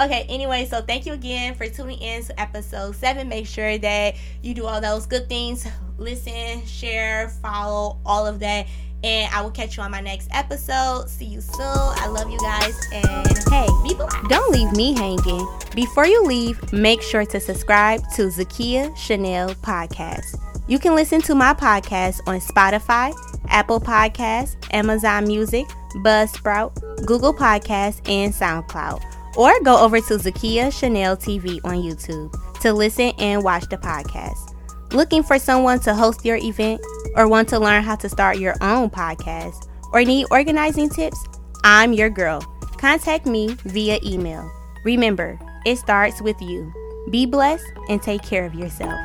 Okay, 0.00 0.24
anyway, 0.28 0.64
so 0.66 0.80
thank 0.80 1.06
you 1.06 1.12
again 1.12 1.54
for 1.54 1.68
tuning 1.68 1.98
in 1.98 2.22
to 2.24 2.40
episode 2.40 2.94
seven. 2.94 3.28
Make 3.28 3.46
sure 3.46 3.78
that 3.78 4.14
you 4.42 4.54
do 4.54 4.66
all 4.66 4.80
those 4.80 5.06
good 5.06 5.28
things 5.28 5.66
listen, 5.98 6.64
share, 6.64 7.28
follow, 7.42 7.98
all 8.06 8.26
of 8.26 8.40
that. 8.40 8.66
And 9.04 9.32
I 9.32 9.42
will 9.42 9.50
catch 9.50 9.76
you 9.76 9.82
on 9.82 9.92
my 9.92 10.00
next 10.00 10.28
episode. 10.32 11.08
See 11.08 11.24
you 11.24 11.40
soon. 11.40 11.60
I 11.60 12.08
love 12.08 12.30
you 12.30 12.38
guys. 12.38 12.74
And 12.92 13.38
hey, 13.48 13.68
be 13.84 13.94
blessed. 13.94 14.16
Don't 14.28 14.50
leave 14.50 14.72
me 14.72 14.92
hanging. 14.94 15.46
Before 15.74 16.06
you 16.06 16.24
leave, 16.24 16.72
make 16.72 17.02
sure 17.02 17.24
to 17.26 17.38
subscribe 17.38 18.00
to 18.16 18.22
Zakia 18.22 18.96
Chanel 18.96 19.50
Podcast. 19.56 20.47
You 20.68 20.78
can 20.78 20.94
listen 20.94 21.22
to 21.22 21.34
my 21.34 21.54
podcast 21.54 22.20
on 22.26 22.40
Spotify, 22.40 23.14
Apple 23.48 23.80
Podcasts, 23.80 24.54
Amazon 24.70 25.26
Music, 25.26 25.66
Buzzsprout, 26.04 27.06
Google 27.06 27.32
Podcasts, 27.32 28.06
and 28.06 28.34
SoundCloud. 28.34 29.02
Or 29.38 29.58
go 29.62 29.82
over 29.82 29.98
to 29.98 30.18
Zakia 30.18 30.70
Chanel 30.70 31.16
TV 31.16 31.58
on 31.64 31.76
YouTube 31.76 32.36
to 32.60 32.74
listen 32.74 33.12
and 33.18 33.42
watch 33.42 33.66
the 33.70 33.78
podcast. 33.78 34.54
Looking 34.92 35.22
for 35.22 35.38
someone 35.38 35.80
to 35.80 35.94
host 35.94 36.22
your 36.26 36.36
event 36.36 36.82
or 37.14 37.28
want 37.28 37.48
to 37.48 37.58
learn 37.58 37.82
how 37.82 37.96
to 37.96 38.08
start 38.08 38.38
your 38.38 38.54
own 38.60 38.90
podcast 38.90 39.70
or 39.94 40.04
need 40.04 40.26
organizing 40.30 40.90
tips? 40.90 41.24
I'm 41.64 41.94
your 41.94 42.10
girl. 42.10 42.42
Contact 42.76 43.24
me 43.24 43.56
via 43.64 44.00
email. 44.04 44.50
Remember, 44.84 45.38
it 45.64 45.76
starts 45.76 46.20
with 46.20 46.40
you. 46.42 46.70
Be 47.10 47.24
blessed 47.24 47.64
and 47.88 48.02
take 48.02 48.22
care 48.22 48.44
of 48.44 48.54
yourself. 48.54 49.00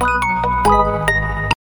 Música 0.00 0.53